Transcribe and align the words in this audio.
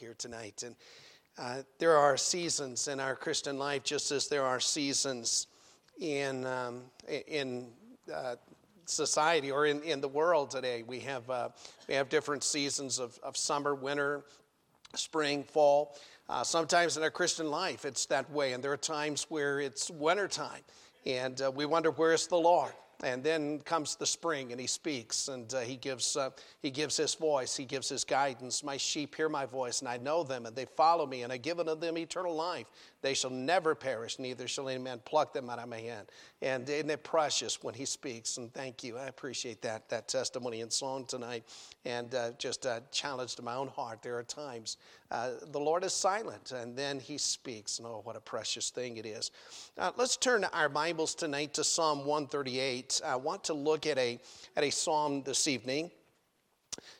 here 0.00 0.14
tonight. 0.16 0.62
And 0.64 0.74
uh, 1.38 1.62
there 1.78 1.94
are 1.94 2.16
seasons 2.16 2.88
in 2.88 3.00
our 3.00 3.14
Christian 3.14 3.58
life, 3.58 3.84
just 3.84 4.10
as 4.10 4.28
there 4.28 4.44
are 4.44 4.58
seasons 4.58 5.46
in, 6.00 6.46
um, 6.46 6.84
in 7.28 7.66
uh, 8.12 8.36
society 8.86 9.50
or 9.50 9.66
in, 9.66 9.82
in 9.82 10.00
the 10.00 10.08
world 10.08 10.50
today. 10.50 10.82
We 10.82 11.00
have, 11.00 11.28
uh, 11.28 11.48
we 11.86 11.94
have 11.94 12.08
different 12.08 12.42
seasons 12.44 12.98
of, 12.98 13.18
of 13.22 13.36
summer, 13.36 13.74
winter, 13.74 14.24
spring, 14.94 15.44
fall. 15.44 15.94
Uh, 16.30 16.44
sometimes 16.44 16.96
in 16.96 17.02
our 17.02 17.10
Christian 17.10 17.50
life, 17.50 17.84
it's 17.84 18.06
that 18.06 18.30
way, 18.30 18.54
and 18.54 18.64
there 18.64 18.72
are 18.72 18.78
times 18.78 19.26
where 19.28 19.60
it's 19.60 19.90
wintertime, 19.90 20.62
and 21.04 21.42
uh, 21.42 21.50
we 21.50 21.66
wonder, 21.66 21.90
where's 21.90 22.26
the 22.26 22.36
Lord? 22.36 22.72
And 23.02 23.24
then 23.24 23.60
comes 23.60 23.96
the 23.96 24.04
spring, 24.04 24.52
and 24.52 24.60
he 24.60 24.66
speaks, 24.66 25.28
and 25.28 25.52
uh, 25.54 25.60
he, 25.60 25.76
gives, 25.76 26.16
uh, 26.16 26.30
he 26.60 26.70
gives 26.70 26.98
his 26.98 27.14
voice, 27.14 27.56
he 27.56 27.64
gives 27.64 27.88
his 27.88 28.04
guidance. 28.04 28.62
My 28.62 28.76
sheep 28.76 29.14
hear 29.14 29.30
my 29.30 29.46
voice, 29.46 29.80
and 29.80 29.88
I 29.88 29.96
know 29.96 30.22
them, 30.22 30.44
and 30.44 30.54
they 30.54 30.66
follow 30.66 31.06
me, 31.06 31.22
and 31.22 31.32
I 31.32 31.38
give 31.38 31.60
unto 31.60 31.74
them 31.74 31.96
eternal 31.96 32.34
life. 32.34 32.66
They 33.02 33.14
shall 33.14 33.30
never 33.30 33.74
perish, 33.74 34.18
neither 34.18 34.46
shall 34.46 34.68
any 34.68 34.82
man 34.82 35.00
pluck 35.04 35.32
them 35.32 35.48
out 35.48 35.58
of 35.58 35.68
my 35.68 35.80
hand. 35.80 36.08
And 36.42 36.68
isn't 36.68 36.90
it 36.90 37.02
precious 37.02 37.62
when 37.62 37.74
he 37.74 37.84
speaks? 37.84 38.36
And 38.36 38.52
thank 38.52 38.84
you. 38.84 38.98
I 38.98 39.06
appreciate 39.06 39.62
that, 39.62 39.88
that 39.88 40.08
testimony 40.08 40.60
and 40.60 40.72
song 40.72 41.06
tonight, 41.06 41.44
and 41.84 42.14
uh, 42.14 42.32
just 42.38 42.66
a 42.66 42.82
challenge 42.90 43.36
to 43.36 43.42
my 43.42 43.54
own 43.54 43.68
heart. 43.68 44.02
There 44.02 44.18
are 44.18 44.22
times 44.22 44.76
uh, 45.10 45.30
the 45.50 45.60
Lord 45.60 45.82
is 45.82 45.92
silent, 45.92 46.52
and 46.52 46.76
then 46.76 47.00
he 47.00 47.16
speaks. 47.16 47.78
And 47.78 47.86
oh, 47.86 48.00
what 48.04 48.16
a 48.16 48.20
precious 48.20 48.70
thing 48.70 48.98
it 48.98 49.06
is. 49.06 49.30
Uh, 49.78 49.92
let's 49.96 50.16
turn 50.16 50.44
our 50.44 50.68
Bibles 50.68 51.14
tonight 51.14 51.54
to 51.54 51.64
Psalm 51.64 52.00
138. 52.00 53.00
I 53.04 53.16
want 53.16 53.44
to 53.44 53.54
look 53.54 53.86
at 53.86 53.96
a, 53.98 54.18
at 54.56 54.64
a 54.64 54.70
psalm 54.70 55.22
this 55.22 55.48
evening 55.48 55.90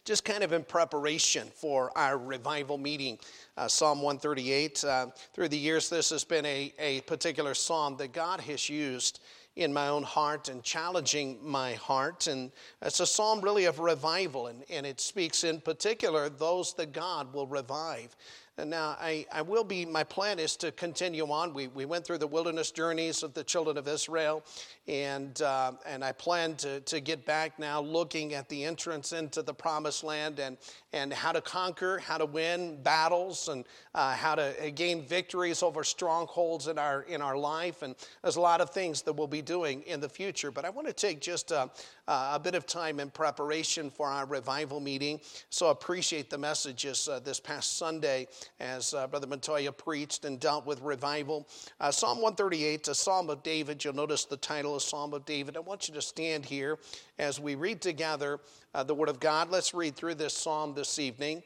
just 0.04 0.24
kind 0.24 0.42
of 0.42 0.52
in 0.52 0.64
preparation 0.64 1.48
for 1.54 1.96
our 1.96 2.18
revival 2.18 2.78
meeting. 2.78 3.18
Uh, 3.56 3.68
psalm 3.68 4.02
138. 4.02 4.84
Uh, 4.84 5.06
through 5.34 5.48
the 5.48 5.58
years, 5.58 5.88
this 5.88 6.10
has 6.10 6.24
been 6.24 6.46
a, 6.46 6.72
a 6.78 7.00
particular 7.02 7.54
psalm 7.54 7.96
that 7.96 8.12
God 8.12 8.40
has 8.40 8.68
used 8.68 9.20
in 9.56 9.72
my 9.72 9.88
own 9.88 10.02
heart 10.02 10.48
and 10.48 10.62
challenging 10.62 11.38
my 11.42 11.74
heart. 11.74 12.26
And 12.26 12.50
it's 12.82 13.00
a 13.00 13.06
psalm 13.06 13.40
really 13.40 13.64
of 13.64 13.78
revival, 13.78 14.46
and, 14.46 14.64
and 14.70 14.86
it 14.86 15.00
speaks 15.00 15.44
in 15.44 15.60
particular 15.60 16.28
those 16.28 16.74
that 16.74 16.92
God 16.92 17.32
will 17.32 17.46
revive. 17.46 18.14
And 18.60 18.68
now, 18.68 18.94
I, 19.00 19.24
I 19.32 19.40
will 19.40 19.64
be, 19.64 19.86
my 19.86 20.04
plan 20.04 20.38
is 20.38 20.54
to 20.56 20.70
continue 20.70 21.24
on. 21.24 21.54
We, 21.54 21.68
we 21.68 21.86
went 21.86 22.04
through 22.04 22.18
the 22.18 22.26
wilderness 22.26 22.70
journeys 22.70 23.22
of 23.22 23.32
the 23.32 23.42
children 23.42 23.78
of 23.78 23.88
Israel, 23.88 24.44
and, 24.86 25.40
uh, 25.40 25.72
and 25.86 26.04
I 26.04 26.12
plan 26.12 26.56
to, 26.56 26.80
to 26.80 27.00
get 27.00 27.24
back 27.24 27.58
now 27.58 27.80
looking 27.80 28.34
at 28.34 28.50
the 28.50 28.66
entrance 28.66 29.14
into 29.14 29.40
the 29.40 29.54
promised 29.54 30.04
land 30.04 30.40
and, 30.40 30.58
and 30.92 31.10
how 31.10 31.32
to 31.32 31.40
conquer, 31.40 32.00
how 32.00 32.18
to 32.18 32.26
win 32.26 32.82
battles, 32.82 33.48
and 33.48 33.64
uh, 33.94 34.12
how 34.14 34.34
to 34.34 34.70
gain 34.74 35.06
victories 35.06 35.62
over 35.62 35.82
strongholds 35.82 36.68
in 36.68 36.78
our, 36.78 37.02
in 37.04 37.22
our 37.22 37.38
life. 37.38 37.80
And 37.80 37.94
there's 38.20 38.36
a 38.36 38.42
lot 38.42 38.60
of 38.60 38.68
things 38.68 39.00
that 39.02 39.14
we'll 39.14 39.26
be 39.26 39.42
doing 39.42 39.80
in 39.86 40.00
the 40.00 40.08
future. 40.08 40.50
But 40.50 40.66
I 40.66 40.70
want 40.70 40.86
to 40.86 40.92
take 40.92 41.22
just 41.22 41.50
a, 41.50 41.70
a 42.10 42.40
bit 42.42 42.54
of 42.56 42.66
time 42.66 42.98
in 42.98 43.08
preparation 43.08 43.88
for 43.88 44.08
our 44.08 44.26
revival 44.26 44.80
meeting. 44.80 45.20
So 45.48 45.68
appreciate 45.68 46.28
the 46.28 46.38
messages 46.38 47.06
uh, 47.08 47.20
this 47.20 47.38
past 47.38 47.76
Sunday 47.76 48.26
as 48.58 48.94
uh, 48.94 49.06
Brother 49.06 49.28
Montoya 49.28 49.70
preached 49.70 50.24
and 50.24 50.40
dealt 50.40 50.66
with 50.66 50.80
revival. 50.82 51.46
Uh, 51.78 51.92
psalm 51.92 52.18
138, 52.18 52.88
a 52.88 52.94
psalm 52.94 53.30
of 53.30 53.42
David. 53.44 53.84
You'll 53.84 53.94
notice 53.94 54.24
the 54.24 54.36
title 54.36 54.76
is 54.76 54.82
Psalm 54.82 55.14
of 55.14 55.24
David. 55.24 55.56
I 55.56 55.60
want 55.60 55.86
you 55.86 55.94
to 55.94 56.02
stand 56.02 56.44
here 56.44 56.78
as 57.18 57.38
we 57.38 57.54
read 57.54 57.80
together 57.80 58.40
uh, 58.74 58.82
the 58.82 58.94
Word 58.94 59.08
of 59.08 59.20
God. 59.20 59.50
Let's 59.50 59.72
read 59.72 59.94
through 59.94 60.16
this 60.16 60.34
psalm 60.34 60.74
this 60.74 60.98
evening. 60.98 61.44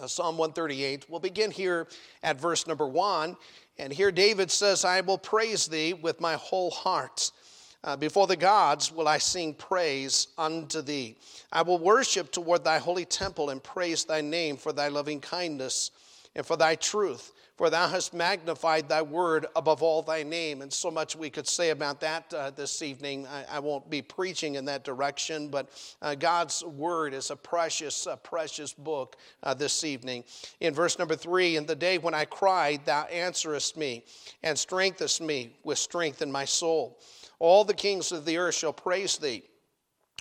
Uh, 0.00 0.06
psalm 0.06 0.38
138. 0.38 1.06
We'll 1.10 1.20
begin 1.20 1.50
here 1.50 1.86
at 2.22 2.40
verse 2.40 2.66
number 2.66 2.86
one. 2.86 3.36
And 3.78 3.92
here 3.92 4.10
David 4.10 4.50
says, 4.50 4.86
I 4.86 5.02
will 5.02 5.18
praise 5.18 5.66
thee 5.66 5.92
with 5.92 6.18
my 6.18 6.34
whole 6.34 6.70
heart. 6.70 7.30
Uh, 7.86 7.94
before 7.94 8.26
the 8.26 8.36
gods 8.36 8.90
will 8.90 9.06
I 9.06 9.18
sing 9.18 9.54
praise 9.54 10.26
unto 10.36 10.82
thee. 10.82 11.16
I 11.52 11.62
will 11.62 11.78
worship 11.78 12.32
toward 12.32 12.64
thy 12.64 12.78
holy 12.78 13.04
temple 13.04 13.50
and 13.50 13.62
praise 13.62 14.04
thy 14.04 14.20
name 14.20 14.56
for 14.56 14.72
thy 14.72 14.88
loving 14.88 15.20
kindness 15.20 15.92
and 16.34 16.44
for 16.44 16.56
thy 16.56 16.74
truth. 16.74 17.32
For 17.56 17.70
thou 17.70 17.88
hast 17.88 18.12
magnified 18.12 18.88
thy 18.88 19.00
word 19.00 19.46
above 19.54 19.82
all 19.82 20.02
thy 20.02 20.24
name. 20.24 20.60
And 20.60 20.70
so 20.70 20.90
much 20.90 21.16
we 21.16 21.30
could 21.30 21.46
say 21.46 21.70
about 21.70 22.00
that 22.00 22.34
uh, 22.34 22.50
this 22.50 22.82
evening. 22.82 23.26
I, 23.28 23.56
I, 23.56 23.58
won't 23.60 23.88
be 23.88 24.02
preaching 24.02 24.56
in 24.56 24.66
that 24.66 24.84
direction, 24.84 25.48
but 25.48 25.70
uh, 26.02 26.16
God's 26.16 26.62
word 26.62 27.14
is 27.14 27.30
a 27.30 27.36
precious, 27.36 28.06
precious 28.22 28.74
book 28.74 29.16
uh, 29.42 29.54
this 29.54 29.84
evening. 29.84 30.24
In 30.60 30.74
verse 30.74 30.98
number 30.98 31.16
three, 31.16 31.56
in 31.56 31.64
the 31.64 31.74
day 31.74 31.96
when 31.96 32.12
I 32.12 32.26
cried, 32.26 32.84
thou 32.84 33.04
answerest 33.04 33.78
me 33.78 34.04
and 34.42 34.58
strengthenest 34.58 35.22
me 35.22 35.56
with 35.64 35.78
strength 35.78 36.20
in 36.20 36.30
my 36.30 36.44
soul. 36.44 36.98
All 37.38 37.64
the 37.64 37.74
kings 37.74 38.12
of 38.12 38.24
the 38.24 38.38
earth 38.38 38.54
shall 38.54 38.72
praise 38.72 39.18
thee. 39.18 39.42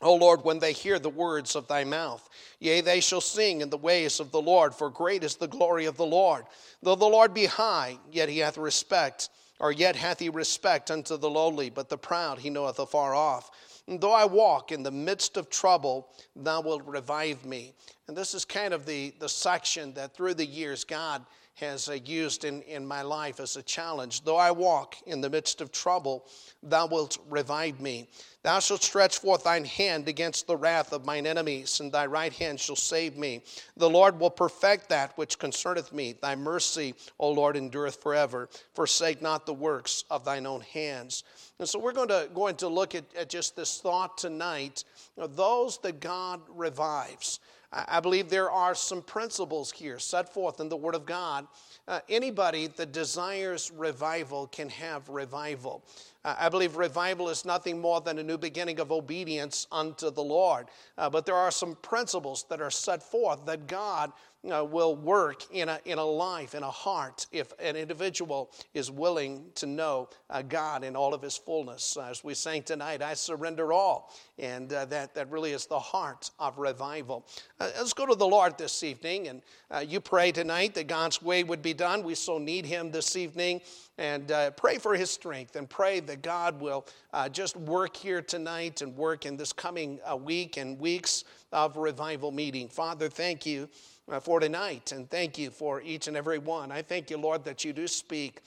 O 0.02 0.14
Lord, 0.14 0.44
when 0.44 0.60
they 0.60 0.74
hear 0.74 1.00
the 1.00 1.10
words 1.10 1.56
of 1.56 1.68
thy 1.68 1.86
mouth, 1.86 2.28
yea, 2.60 2.82
they 2.82 3.00
shall 3.00 3.22
sing 3.22 3.62
in 3.62 3.70
the 3.70 3.78
ways 3.78 4.20
of 4.20 4.32
the 4.32 4.42
Lord, 4.42 4.76
for 4.76 4.90
great 4.90 5.24
is 5.24 5.36
the 5.36 5.48
glory 5.48 5.86
of 5.86 5.96
the 5.96 6.06
Lord. 6.06 6.46
Though 6.84 6.96
the 6.96 7.06
Lord 7.06 7.34
be 7.34 7.46
high, 7.46 7.98
yet 8.12 8.28
he 8.28 8.40
hath 8.40 8.58
respect, 8.58 9.30
or 9.60 9.72
yet 9.72 9.96
hath 9.96 10.20
he 10.20 10.28
respect 10.28 10.92
unto 10.92 11.16
the 11.16 11.30
lowly, 11.30 11.70
but 11.70 11.88
the 11.88 11.98
proud 11.98 12.40
he 12.40 12.50
knoweth 12.50 12.78
afar 12.80 13.16
off. 13.16 13.52
And 13.88 14.02
though 14.02 14.12
I 14.12 14.26
walk 14.26 14.74
in 14.74 14.84
the 14.84 14.92
midst 14.92 15.38
of 15.38 15.50
trouble, 15.50 16.10
thou 16.36 16.60
wilt 16.62 16.86
revive 16.86 17.46
me. 17.46 17.74
And 18.08 18.18
this 18.18 18.34
is 18.34 18.44
kind 18.44 18.74
of 18.74 18.86
the, 18.86 19.14
the 19.20 19.30
section 19.30 19.94
that 19.94 20.14
through 20.14 20.34
the 20.34 20.46
years 20.46 20.84
God 20.84 21.26
has 21.56 21.88
uh, 21.88 21.98
used 22.06 22.44
in, 22.44 22.62
in 22.64 22.86
my 22.86 23.02
life 23.02 23.40
as 23.40 23.56
a 23.56 23.64
challenge. 23.64 24.24
Though 24.24 24.38
I 24.38 24.52
walk 24.52 24.98
in 25.06 25.22
the 25.22 25.30
midst 25.30 25.62
of 25.62 25.72
trouble, 25.72 26.26
thou 26.62 26.86
wilt 26.88 27.18
revive 27.30 27.80
me. 27.80 28.10
Thou 28.44 28.60
shalt 28.60 28.84
stretch 28.84 29.20
forth 29.20 29.46
thine 29.46 29.66
hand 29.66 30.08
against 30.08 30.48
the 30.48 30.58
wrath 30.58 30.92
of 30.94 31.06
mine 31.06 31.26
enemies, 31.26 31.80
and 31.80 31.92
thy 31.92 32.06
right 32.06 32.34
hand 32.34 32.60
shall 32.60 32.76
save 32.76 33.18
me. 33.18 33.42
The 33.78 33.90
Lord 33.90 34.20
will 34.20 34.30
perfect 34.30 34.90
that 34.90 35.18
which 35.18 35.40
concerneth 35.40 35.94
me. 35.94 36.14
Thy 36.22 36.36
mercy, 36.36 36.94
O 37.20 37.32
Lord, 37.32 37.56
endureth 37.56 38.02
forever. 38.02 38.50
Forsake 38.74 39.22
not 39.22 39.46
the 39.46 39.54
works 39.54 40.04
of 40.12 40.26
thine 40.26 40.46
own 40.46 40.62
hands. 40.62 41.24
And 41.58 41.68
so 41.68 41.80
we're 41.80 41.94
going 41.94 42.10
to, 42.10 42.30
going 42.34 42.56
to 42.58 42.68
look 42.68 42.96
at, 42.96 43.06
at 43.18 43.30
just 43.30 43.56
this 43.56 43.80
thought 43.80 44.18
tonight 44.18 44.84
those 45.18 45.78
that 45.80 46.02
God 46.02 46.42
revives. 46.50 47.40
I 47.76 48.00
believe 48.00 48.30
there 48.30 48.50
are 48.50 48.74
some 48.74 49.02
principles 49.02 49.72
here 49.72 50.00
set 50.00 50.34
forth 50.34 50.62
in 50.62 50.70
the 50.70 50.78
Word 50.78 50.96
of 50.96 51.06
God. 51.06 51.46
Uh, 51.88 52.00
anybody 52.08 52.68
that 52.68 52.94
desires 52.94 53.70
revival 53.72 54.48
can 54.48 54.70
have 54.70 55.10
revival. 55.10 55.84
I 56.26 56.50
believe 56.50 56.76
revival 56.76 57.30
is 57.30 57.46
nothing 57.46 57.80
more 57.80 58.02
than 58.02 58.18
a 58.18 58.24
new 58.24 58.38
beginning 58.38 58.80
of 58.80 58.92
obedience 58.92 59.68
unto 59.72 60.10
the 60.10 60.24
Lord. 60.24 60.68
Uh, 60.98 61.08
but 61.08 61.26
there 61.26 61.36
are 61.36 61.52
some 61.52 61.76
principles 61.84 62.46
that 62.50 62.60
are 62.60 62.72
set 62.72 63.04
forth 63.04 63.46
that 63.46 63.68
God 63.68 64.12
uh, 64.52 64.64
will 64.64 64.96
work 64.96 65.44
in 65.52 65.70
a, 65.70 65.80
in 65.86 65.98
a 65.98 66.04
life, 66.04 66.56
in 66.56 66.64
a 66.64 66.70
heart, 66.70 67.28
if 67.32 67.54
an 67.60 67.76
individual 67.76 68.52
is 68.74 68.92
willing 68.92 69.46
to 69.56 69.66
know 69.66 70.10
uh, 70.30 70.42
God 70.42 70.84
in 70.84 70.96
all 70.96 71.14
of 71.14 71.22
his 71.22 71.38
fullness. 71.38 71.98
As 71.98 72.24
we 72.24 72.34
sang 72.34 72.64
tonight, 72.64 73.02
I 73.02 73.14
surrender 73.14 73.74
all. 73.74 74.14
And 74.38 74.72
uh, 74.72 74.86
that, 74.86 75.16
that 75.16 75.32
really 75.32 75.52
is 75.52 75.66
the 75.66 75.80
heart 75.80 76.30
of 76.40 76.58
revival. 76.58 77.26
Uh, 77.60 77.70
let's 77.78 77.94
go 77.94 78.06
to 78.06 78.16
the 78.16 78.28
Lord 78.28 78.58
this 78.58 78.84
evening. 78.84 79.28
And 79.28 79.42
uh, 79.72 79.80
you 79.80 80.00
pray 80.00 80.32
tonight 80.32 80.74
that 80.76 80.88
God's 80.88 81.22
way 81.22 81.44
would 81.44 81.62
be 81.62 81.74
done. 81.74 82.04
We 82.04 82.16
so 82.16 82.38
need 82.38 82.66
him 82.66 82.92
this 82.92 83.16
evening. 83.16 83.62
And 83.98 84.30
uh, 84.32 84.52
pray 84.52 84.78
for 84.78 84.94
his 84.94 85.10
strength 85.10 85.56
and 85.56 85.70
pray 85.70 86.02
that 86.02 86.22
God 86.22 86.60
will 86.60 86.86
just 87.32 87.56
work 87.56 87.96
here 87.96 88.22
tonight 88.22 88.82
and 88.82 88.96
work 88.98 89.26
in 89.26 89.38
this 89.38 89.54
coming 89.54 90.00
week 90.22 90.58
and 90.58 90.78
weeks 90.80 91.24
of 91.54 91.78
revival 91.78 92.32
meeting. 92.32 92.68
Father, 92.68 93.08
thank 93.08 93.46
you 93.46 93.70
uh, 94.12 94.20
for 94.20 94.40
tonight. 94.40 94.92
And 94.92 95.10
thank 95.10 95.38
you 95.38 95.50
for 95.50 95.82
each 95.82 96.08
and 96.08 96.18
every 96.18 96.40
one. 96.40 96.72
I 96.72 96.82
thank 96.82 97.10
you, 97.10 97.18
Lord, 97.18 97.46
that 97.46 97.64
you 97.64 97.74
do 97.74 97.88
speak 97.88 98.42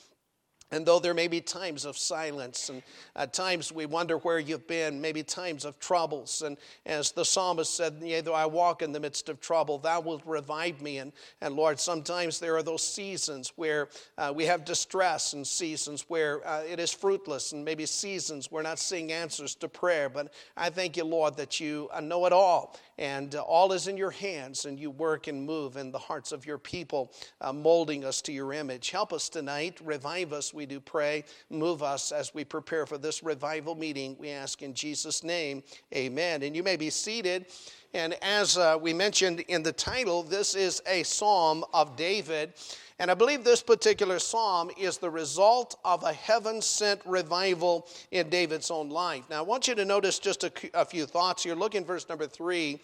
and 0.71 0.85
though 0.85 0.99
there 0.99 1.13
may 1.13 1.27
be 1.27 1.41
times 1.41 1.83
of 1.85 1.97
silence 1.97 2.69
and 2.69 2.83
at 3.15 3.33
times 3.33 3.71
we 3.71 3.85
wonder 3.87 4.17
where 4.17 4.37
you've 4.37 4.67
been, 4.67 5.01
maybe 5.01 5.23
times 5.23 5.65
of 5.65 5.79
troubles. 5.79 6.43
And 6.43 6.57
as 6.85 7.11
the 7.11 7.25
psalmist 7.25 7.73
said, 7.75 7.95
Yea, 8.01 8.21
though 8.21 8.35
I 8.35 8.45
walk 8.45 8.81
in 8.81 8.91
the 8.91 8.99
midst 8.99 9.29
of 9.29 9.41
trouble, 9.41 9.79
thou 9.79 9.99
wilt 10.01 10.21
revive 10.25 10.81
me. 10.81 10.99
And, 10.99 11.11
and 11.41 11.55
Lord, 11.55 11.79
sometimes 11.79 12.39
there 12.39 12.55
are 12.55 12.63
those 12.63 12.83
seasons 12.83 13.53
where 13.55 13.89
uh, 14.17 14.31
we 14.35 14.45
have 14.45 14.63
distress 14.63 15.33
and 15.33 15.45
seasons 15.45 16.05
where 16.07 16.47
uh, 16.47 16.61
it 16.61 16.79
is 16.79 16.91
fruitless 16.91 17.51
and 17.51 17.65
maybe 17.65 17.85
seasons 17.85 18.51
we're 18.51 18.61
not 18.61 18.77
seeing 18.77 19.11
answers 19.11 19.55
to 19.55 19.67
prayer. 19.67 20.07
But 20.07 20.31
I 20.55 20.69
thank 20.69 20.97
you, 20.97 21.03
Lord, 21.03 21.35
that 21.37 21.59
you 21.59 21.89
uh, 21.91 22.01
know 22.01 22.25
it 22.27 22.33
all 22.33 22.77
and 22.99 23.33
uh, 23.33 23.41
all 23.41 23.71
is 23.71 23.87
in 23.87 23.95
your 23.95 24.11
hands 24.11 24.65
and 24.65 24.77
you 24.77 24.91
work 24.91 25.27
and 25.27 25.43
move 25.43 25.77
in 25.77 25.89
the 25.89 25.97
hearts 25.97 26.33
of 26.33 26.45
your 26.45 26.57
people, 26.57 27.11
uh, 27.39 27.53
molding 27.53 28.03
us 28.03 28.21
to 28.21 28.33
your 28.33 28.51
image. 28.51 28.89
Help 28.89 29.13
us 29.13 29.29
tonight, 29.29 29.79
revive 29.81 30.33
us 30.33 30.53
we 30.53 30.65
do 30.65 30.81
pray. 30.81 31.23
Move 31.49 31.81
us 31.81 32.11
as 32.11 32.33
we 32.33 32.43
prepare 32.43 32.85
for 32.85 32.97
this 32.97 33.23
revival 33.23 33.73
meeting. 33.73 34.17
We 34.19 34.29
ask 34.29 34.61
in 34.61 34.73
Jesus' 34.73 35.23
name, 35.23 35.63
amen. 35.95 36.43
And 36.43 36.53
you 36.55 36.61
may 36.61 36.75
be 36.75 36.89
seated. 36.89 37.45
And 37.93 38.15
as 38.21 38.57
uh, 38.57 38.77
we 38.79 38.93
mentioned 38.93 39.39
in 39.47 39.63
the 39.63 39.71
title, 39.71 40.21
this 40.21 40.53
is 40.53 40.81
a 40.85 41.01
psalm 41.03 41.63
of 41.73 41.95
David. 41.95 42.53
And 42.99 43.09
I 43.09 43.13
believe 43.13 43.45
this 43.45 43.63
particular 43.63 44.19
psalm 44.19 44.69
is 44.77 44.97
the 44.97 45.09
result 45.09 45.79
of 45.85 46.03
a 46.03 46.11
heaven 46.11 46.61
sent 46.61 47.01
revival 47.05 47.87
in 48.11 48.29
David's 48.29 48.69
own 48.69 48.89
life. 48.89 49.23
Now, 49.29 49.37
I 49.37 49.41
want 49.41 49.69
you 49.69 49.75
to 49.75 49.85
notice 49.85 50.19
just 50.19 50.43
a, 50.43 50.51
a 50.73 50.83
few 50.83 51.05
thoughts 51.05 51.43
here. 51.43 51.55
Look 51.55 51.75
in 51.75 51.85
verse 51.85 52.09
number 52.09 52.27
three. 52.27 52.81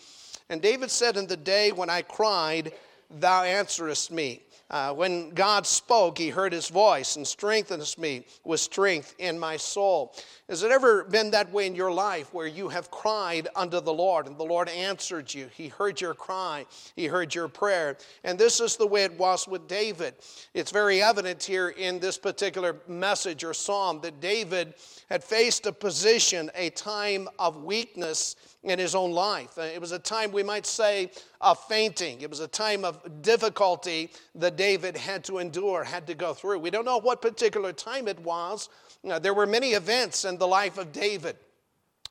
And 0.50 0.62
David 0.62 0.90
said, 0.90 1.18
In 1.18 1.28
the 1.28 1.36
day 1.36 1.74
when 1.74 1.90
I 1.90 2.02
cried, 2.02 2.72
thou 3.10 3.44
answerest 3.44 4.10
me. 4.10 4.42
Uh, 4.70 4.92
when 4.94 5.30
God 5.30 5.68
spoke, 5.68 6.18
He 6.18 6.30
heard 6.30 6.52
His 6.52 6.70
voice 6.70 7.18
and 7.18 7.28
strengthened 7.28 7.96
me 8.00 8.26
with 8.44 8.60
strength 8.60 9.14
in 9.20 9.38
my 9.38 9.58
soul. 9.58 10.16
Has 10.50 10.64
it 10.64 10.72
ever 10.72 11.04
been 11.04 11.32
that 11.32 11.52
way 11.52 11.68
in 11.68 11.76
your 11.76 11.92
life 11.92 12.34
where 12.34 12.48
you 12.48 12.70
have 12.70 12.90
cried 12.90 13.48
unto 13.56 13.80
the 13.80 13.94
Lord 13.94 14.26
and 14.26 14.38
the 14.38 14.44
Lord 14.44 14.68
answered 14.70 15.32
you? 15.32 15.50
He 15.56 15.68
heard 15.68 16.02
your 16.02 16.16
cry, 16.16 16.66
He 16.96 17.06
heard 17.06 17.36
your 17.36 17.48
prayer. 17.48 17.98
And 18.24 18.40
this 18.40 18.60
is 18.60 18.76
the 18.76 18.88
way 18.88 19.04
it 19.04 19.20
was 19.20 19.48
with 19.48 19.68
David. 19.68 20.16
It's 20.56 20.72
very 20.72 21.02
evident 21.02 21.44
here 21.44 21.70
in 21.70 22.00
this 22.00 22.18
particular 22.18 22.78
message 22.88 23.44
or 23.44 23.54
psalm 23.54 24.02
that 24.02 24.20
David 24.20 24.74
had 25.12 25.24
faced 25.24 25.68
a 25.68 25.72
position, 25.72 26.50
a 26.56 26.72
time 26.72 27.28
of 27.38 27.64
weakness 27.64 28.36
in 28.66 28.80
his 28.80 28.96
own 28.96 29.12
life. 29.12 29.58
Uh, 29.58 29.62
it 29.62 29.80
was 29.80 29.92
a 29.92 30.00
time, 30.00 30.32
we 30.32 30.44
might 30.44 30.66
say, 30.66 31.12
of 31.40 31.60
fainting. 31.66 32.20
It 32.22 32.30
was 32.30 32.40
a 32.40 32.48
time 32.48 32.84
of 32.84 33.22
difficulty 33.22 34.12
that 34.34 34.58
David 34.58 34.98
had 34.98 35.24
to 35.26 35.38
endure, 35.38 35.84
had 35.84 36.08
to 36.08 36.16
go 36.16 36.34
through. 36.34 36.60
We 36.60 36.72
don't 36.72 36.84
know 36.84 37.00
what 37.00 37.22
particular 37.22 37.72
time 37.72 38.08
it 38.08 38.20
was. 38.20 38.70
Uh, 39.08 39.20
there 39.20 39.36
were 39.36 39.46
many 39.46 39.74
events 39.74 40.26
in 40.26 40.38
the 40.38 40.48
life 40.48 40.80
of 40.80 40.92
David. 40.92 41.38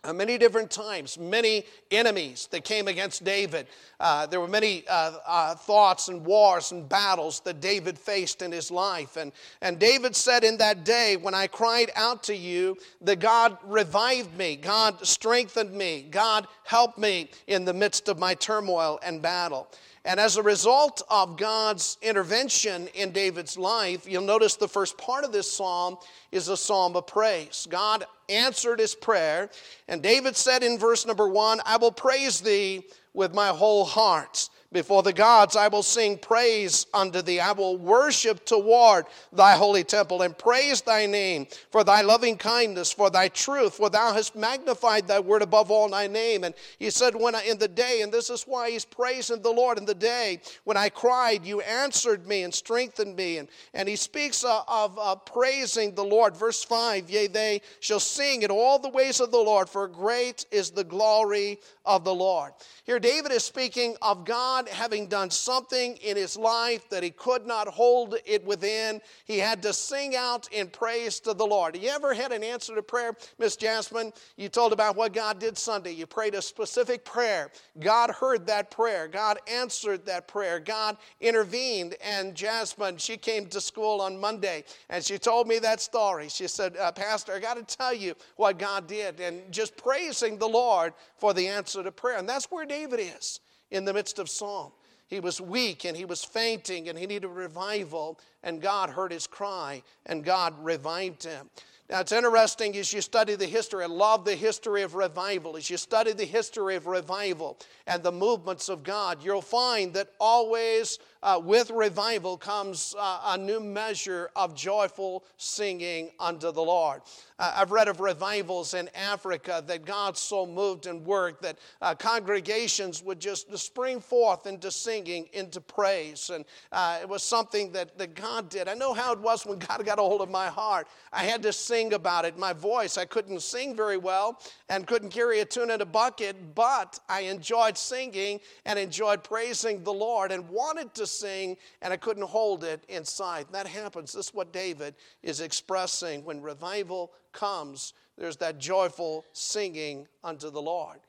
Uh, 0.05 0.13
many 0.13 0.37
different 0.37 0.71
times, 0.71 1.19
many 1.19 1.65
enemies 1.91 2.47
that 2.51 2.63
came 2.63 2.89
against 2.89 3.25
David. 3.25 3.67
Uh, 3.99 4.27
there 4.27 4.39
were 4.39 4.47
many 4.47 4.85
uh, 4.87 5.17
uh, 5.27 5.55
thoughts 5.55 6.09
and 6.09 6.27
wars 6.27 6.73
and 6.73 6.87
battles 6.87 7.41
that 7.41 7.63
David 7.63 7.99
faced 7.99 8.43
in 8.43 8.53
his 8.53 8.71
life. 8.71 9.17
And, 9.17 9.33
and 9.63 9.79
David 9.79 10.15
said 10.15 10.45
in 10.45 10.59
that 10.59 10.85
day, 10.85 11.17
When 11.17 11.33
I 11.33 11.47
cried 11.47 11.91
out 11.97 12.23
to 12.25 12.37
you, 12.37 12.77
that 13.01 13.19
God 13.19 13.57
revived 13.65 14.37
me, 14.37 14.57
God 14.57 15.07
strengthened 15.07 15.73
me, 15.73 16.07
God 16.11 16.49
helped 16.65 16.99
me 16.99 17.31
in 17.47 17.65
the 17.65 17.73
midst 17.73 18.11
of 18.11 18.19
my 18.19 18.35
turmoil 18.35 19.01
and 19.03 19.23
battle. 19.23 19.69
And 20.07 20.21
as 20.21 20.37
a 20.37 20.43
result 20.43 21.01
of 21.09 21.39
God's 21.39 21.97
intervention 22.03 22.89
in 22.89 23.11
David's 23.11 23.57
life, 23.57 24.07
you'll 24.07 24.23
notice 24.23 24.57
the 24.57 24.69
first 24.69 24.99
part 24.99 25.25
of 25.25 25.33
this 25.33 25.51
psalm 25.51 25.97
is 26.31 26.49
a 26.49 26.59
psalm 26.59 26.95
of 26.95 27.07
praise. 27.07 27.67
God 27.71 28.05
answered 28.29 28.81
his 28.81 28.95
prayer, 28.95 29.49
and 29.89 30.03
David 30.03 30.37
said 30.37 30.63
in 30.63 30.79
verse 30.79 31.07
number 31.07 31.27
one, 31.27 31.61
I 31.65 31.79
will 31.79 31.93
praise 31.93 32.43
thee 32.43 32.85
with 33.15 33.33
my 33.33 33.49
whole 33.49 33.85
heart. 33.85 34.51
Before 34.75 35.05
the 35.05 35.13
gods, 35.13 35.55
I 35.55 35.69
will 35.69 35.85
sing 35.85 36.19
praise 36.19 36.87
unto 36.93 37.23
thee. 37.23 37.39
I 37.39 37.53
will 37.53 37.77
worship 37.77 38.45
toward 38.45 39.07
thy 39.33 39.55
holy 39.55 39.85
temple 39.85 40.23
and 40.23 40.37
praise 40.37 40.81
thy 40.81 41.07
name 41.07 41.47
for 41.71 41.85
thy 41.85 42.01
loving 42.01 42.37
kindness, 42.37 42.91
for 42.91 43.09
thy 43.09 43.29
truth, 43.29 43.75
for 43.75 43.89
thou 43.89 44.13
hast 44.13 44.35
magnified 44.35 45.07
thy 45.07 45.21
word 45.21 45.43
above 45.43 45.71
all 45.71 45.89
thy 45.89 46.09
name. 46.09 46.43
And 46.43 46.57
he 46.81 46.91
said, 46.91 47.15
When 47.15 47.37
I, 47.37 47.45
in 47.45 47.57
the 47.59 47.69
day, 47.69 48.01
and 48.03 48.13
this 48.13 48.31
is 48.31 48.43
why 48.49 48.73
he's 48.73 48.85
praising 48.85 49.43
the 49.43 49.53
Lord 49.53 49.79
in 49.79 49.85
the 49.85 49.95
day, 49.95 50.41
when 50.65 50.77
I 50.77 50.89
cried, 50.89 51.47
you 51.47 51.61
answered 51.61 52.27
me 52.27 52.43
and 52.43 52.53
strengthened 52.53 53.15
me. 53.15 53.39
And, 53.39 53.49
and 53.75 53.89
he 53.89 53.95
speaks 53.95 54.45
uh, 54.45 54.63
of 54.67 54.99
uh, 54.99 55.15
praising 55.15 55.95
the 55.95 56.03
Lord. 56.03 56.37
Verse 56.37 56.65
5 56.65 57.09
Yea, 57.09 57.29
they 57.29 57.61
shall 57.79 58.01
sing 58.01 58.43
in 58.43 58.51
all 58.51 58.81
the 58.81 58.89
ways 58.89 59.21
of 59.21 59.31
the 59.31 59.39
Lord, 59.39 59.69
for 59.69 59.87
great 59.87 60.47
is 60.51 60.73
the 60.73 60.83
glory 60.83 61.61
of 61.87 62.03
the 62.03 62.15
Lord. 62.15 62.55
Here, 62.85 62.99
David 62.99 63.31
is 63.31 63.45
speaking 63.45 63.97
of 64.03 64.25
God 64.25 64.64
God 64.65 64.75
having 64.75 65.07
done 65.07 65.31
something 65.31 65.97
in 65.97 66.17
his 66.17 66.37
life 66.37 66.89
that 66.91 67.03
he 67.03 67.11
could 67.11 67.47
not 67.47 67.69
hold 67.69 68.17
it 68.25 68.45
within, 68.45 69.01
he 69.25 69.39
had 69.39 69.63
to 69.63 69.73
sing 69.73 70.17
out 70.17 70.49
in 70.53 70.69
praise 70.69 71.21
to 71.21 71.35
the 71.35 71.47
Lord. 71.47 71.77
You 71.77 71.91
ever 71.91 72.15
had 72.15 72.33
an 72.33 72.43
answer 72.43 72.75
to 72.75 72.83
prayer, 72.83 73.17
Miss 73.39 73.57
Jasmine? 73.57 74.13
You 74.37 74.49
told 74.49 74.73
about 74.73 74.97
what 74.97 75.13
God 75.13 75.39
did 75.39 75.57
Sunday. 75.59 75.93
You 75.93 76.07
prayed 76.07 76.35
a 76.35 76.43
specific 76.43 77.05
prayer. 77.05 77.51
God 77.81 78.11
heard 78.11 78.47
that 78.47 78.71
prayer. 78.71 79.09
God 79.09 79.39
answered 79.51 80.07
that 80.07 80.29
prayer. 80.29 80.61
God 80.61 80.97
intervened. 81.21 81.97
And 82.03 82.35
Jasmine, 82.35 82.99
she 82.99 83.17
came 83.17 83.47
to 83.47 83.61
school 83.61 84.01
on 84.01 84.21
Monday 84.21 84.65
and 84.89 85.05
she 85.05 85.19
told 85.19 85.47
me 85.49 85.59
that 85.61 85.81
story. 85.81 86.29
She 86.29 86.49
said, 86.49 86.77
uh, 86.77 86.93
Pastor, 86.93 87.35
I 87.35 87.41
got 87.41 87.57
to 87.57 87.77
tell 87.77 87.95
you 87.95 88.15
what 88.37 88.59
God 88.59 88.87
did. 88.87 89.21
And 89.21 89.51
just 89.51 89.77
praising 89.77 90.39
the 90.39 90.49
Lord 90.49 90.95
for 91.19 91.35
the 91.35 91.49
answer 91.49 91.83
to 91.83 91.93
prayer. 91.93 92.19
And 92.19 92.29
that's 92.29 92.51
where 92.51 92.67
David 92.67 93.01
is 93.01 93.41
in 93.71 93.85
the 93.85 93.93
midst 93.93 94.19
of 94.19 94.29
psalm. 94.29 94.73
He 95.07 95.21
was 95.21 95.41
weak 95.41 95.85
and 95.85 95.97
he 95.97 96.05
was 96.05 96.25
fainting 96.25 96.89
and 96.89 96.99
he 96.99 97.07
needed 97.07 97.29
revival, 97.29 98.19
and 98.43 98.61
God 98.61 98.91
heard 98.91 99.13
his 99.13 99.27
cry 99.27 99.83
and 100.07 100.25
God 100.25 100.55
revived 100.63 101.25
him. 101.25 101.51
Now, 101.91 102.01
it's 102.01 102.13
interesting 102.13 102.75
as 102.77 102.93
you 102.95 103.03
study 103.03 103.35
the 103.35 103.47
history. 103.47 103.85
I 103.85 103.89
love 103.89 104.25
the 104.25 104.35
history 104.35 104.83
of 104.83 104.95
revival. 104.95 105.55
As 105.57 105.69
you 105.69 105.77
study 105.77 106.13
the 106.13 106.25
history 106.25 106.77
of 106.77 106.87
revival 106.87 107.59
and 107.87 108.03
the 108.03 108.11
movements 108.11 108.71
of 108.71 108.83
God, 108.83 109.23
you'll 109.23 109.43
find 109.43 109.93
that 109.93 110.09
always 110.19 110.99
uh, 111.25 111.41
with 111.43 111.71
revival 111.71 112.37
comes 112.37 112.95
uh, 112.99 113.21
a 113.29 113.39
new 113.39 113.59
measure 113.59 114.31
of 114.37 114.55
joyful 114.55 115.25
singing 115.39 116.11
unto 116.21 116.53
the 116.53 116.63
Lord. 116.63 117.01
Uh, 117.39 117.55
I've 117.57 117.73
read 117.73 117.89
of 117.89 117.99
revivals 117.99 118.75
in 118.75 118.89
Africa 118.95 119.65
that 119.67 119.85
God 119.85 120.17
so 120.17 120.47
moved 120.47 120.87
and 120.87 121.05
worked 121.05 121.43
that 121.43 121.59
uh, 121.83 121.95
congregations 121.95 123.03
would 123.03 123.19
just 123.19 123.57
spring 123.59 124.01
forth 124.01 124.47
into 124.47 124.71
singing, 124.71 125.29
into 125.33 125.61
praise. 125.61 126.31
And 126.31 126.45
uh, 126.71 126.99
it 127.01 127.09
was 127.09 127.25
something 127.25 127.73
that, 127.73 127.99
that 127.99 128.15
God 128.15 128.51
did. 128.51 128.69
I 128.69 128.75
know 128.75 128.93
how 128.93 129.13
it 129.15 129.19
was 129.19 129.45
when 129.47 129.59
God 129.69 129.85
got 129.85 129.99
a 129.99 130.03
hold 130.03 130.21
of 130.21 130.31
my 130.31 130.47
heart. 130.47 130.87
I 131.13 131.25
had 131.25 131.43
to 131.43 131.53
sing 131.53 131.95
about 131.95 132.25
it. 132.25 132.39
My 132.39 132.53
voice, 132.53 132.99
I 132.99 133.07
couldn't 133.07 133.41
sing 133.41 133.75
very 133.75 133.97
well 133.97 134.41
and 134.69 134.87
couldn't 134.87 135.11
carry 135.11 135.41
a 135.41 135.45
tune 135.45 135.71
in 135.71 135.81
a 135.81 135.87
bucket, 135.87 136.55
but 136.55 137.01
I 137.09 137.23
enjoyed 137.23 137.77
singing 137.77 138.41
and 138.67 138.79
enjoyed 138.79 139.25
praising 139.25 139.83
the 139.83 139.93
Lord 139.93 140.31
and 140.31 140.49
wanted 140.49 140.95
to 140.95 141.07
sing, 141.19 141.57
and 141.83 141.93
I 141.93 141.97
couldn't 141.97 142.25
hold 142.25 142.65
it 142.65 142.85
inside. 142.89 143.47
That 143.53 143.67
happens. 143.67 144.13
This 144.13 144.27
is 144.27 144.35
what 144.35 144.53
David 144.53 144.95
is 145.23 145.41
expressing. 145.41 146.25
When 146.25 146.41
revival 146.41 147.13
comes, 147.33 147.95
there's 148.17 148.37
that 148.39 148.59
joyful 148.59 149.25
singing 149.33 150.07
unto 150.23 150.51
the 150.51 150.63
Lord. 150.63 151.01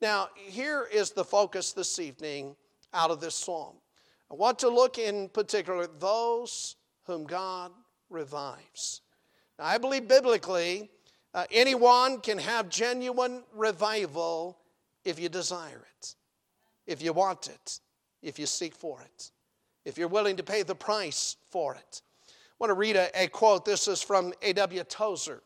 Now, 0.00 0.28
here 0.36 0.88
is 0.92 1.12
the 1.12 1.24
focus 1.24 1.72
this 1.72 1.98
evening 1.98 2.56
out 2.92 3.10
of 3.10 3.20
this 3.20 3.34
psalm. 3.34 3.76
I 4.30 4.34
want 4.34 4.58
to 4.60 4.68
look 4.68 4.98
in 4.98 5.28
particular 5.28 5.84
at 5.84 6.00
those 6.00 6.76
whom 7.04 7.24
God 7.24 7.72
revives. 8.10 9.02
Now, 9.58 9.66
I 9.66 9.78
believe 9.78 10.08
biblically, 10.08 10.90
uh, 11.34 11.44
anyone 11.50 12.20
can 12.20 12.38
have 12.38 12.68
genuine 12.68 13.44
revival 13.54 14.58
if 15.04 15.18
you 15.18 15.28
desire 15.28 15.86
it, 15.98 16.14
if 16.86 17.02
you 17.02 17.12
want 17.12 17.48
it, 17.48 17.80
if 18.22 18.38
you 18.38 18.46
seek 18.46 18.74
for 18.74 19.00
it 19.02 19.30
if 19.84 19.98
you're 19.98 20.08
willing 20.08 20.36
to 20.36 20.42
pay 20.42 20.62
the 20.62 20.74
price 20.74 21.36
for 21.50 21.74
it. 21.74 22.02
I 22.28 22.32
want 22.58 22.70
to 22.70 22.74
read 22.74 22.96
a, 22.96 23.08
a 23.24 23.28
quote. 23.28 23.64
This 23.64 23.88
is 23.88 24.02
from 24.02 24.32
A.W. 24.42 24.84
Tozer. 24.84 25.42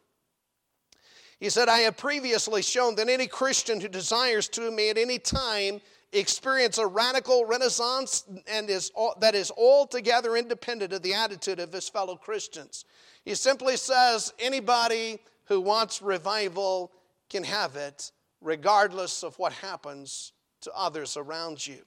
He 1.39 1.51
said, 1.51 1.69
I 1.69 1.81
have 1.81 1.97
previously 1.97 2.63
shown 2.63 2.95
that 2.97 3.09
any 3.09 3.27
Christian 3.27 3.81
who 3.81 3.89
desires 3.89 4.49
to 4.51 4.71
may 4.71 4.91
at 4.91 4.99
any 4.99 5.19
time 5.19 5.81
experience 6.13 6.79
a 6.79 6.87
radical 6.87 7.45
renaissance 7.45 8.25
and 8.47 8.71
is 8.71 8.91
that 9.21 9.35
is 9.35 9.51
altogether 9.51 10.37
independent 10.37 10.93
of 10.93 11.03
the 11.03 11.15
attitude 11.15 11.61
of 11.61 11.73
his 11.73 11.89
fellow 11.89 12.17
Christians. 12.17 12.85
He 13.25 13.35
simply 13.35 13.77
says 13.77 14.33
anybody 14.39 15.19
who 15.45 15.61
wants 15.61 16.01
revival 16.01 16.93
can 17.29 17.45
have 17.45 17.77
it, 17.77 18.13
regardless 18.41 19.23
of 19.23 19.39
what 19.39 19.53
happens 19.53 20.33
to 20.63 20.73
others 20.75 21.17
around 21.17 21.67
you. 21.67 21.79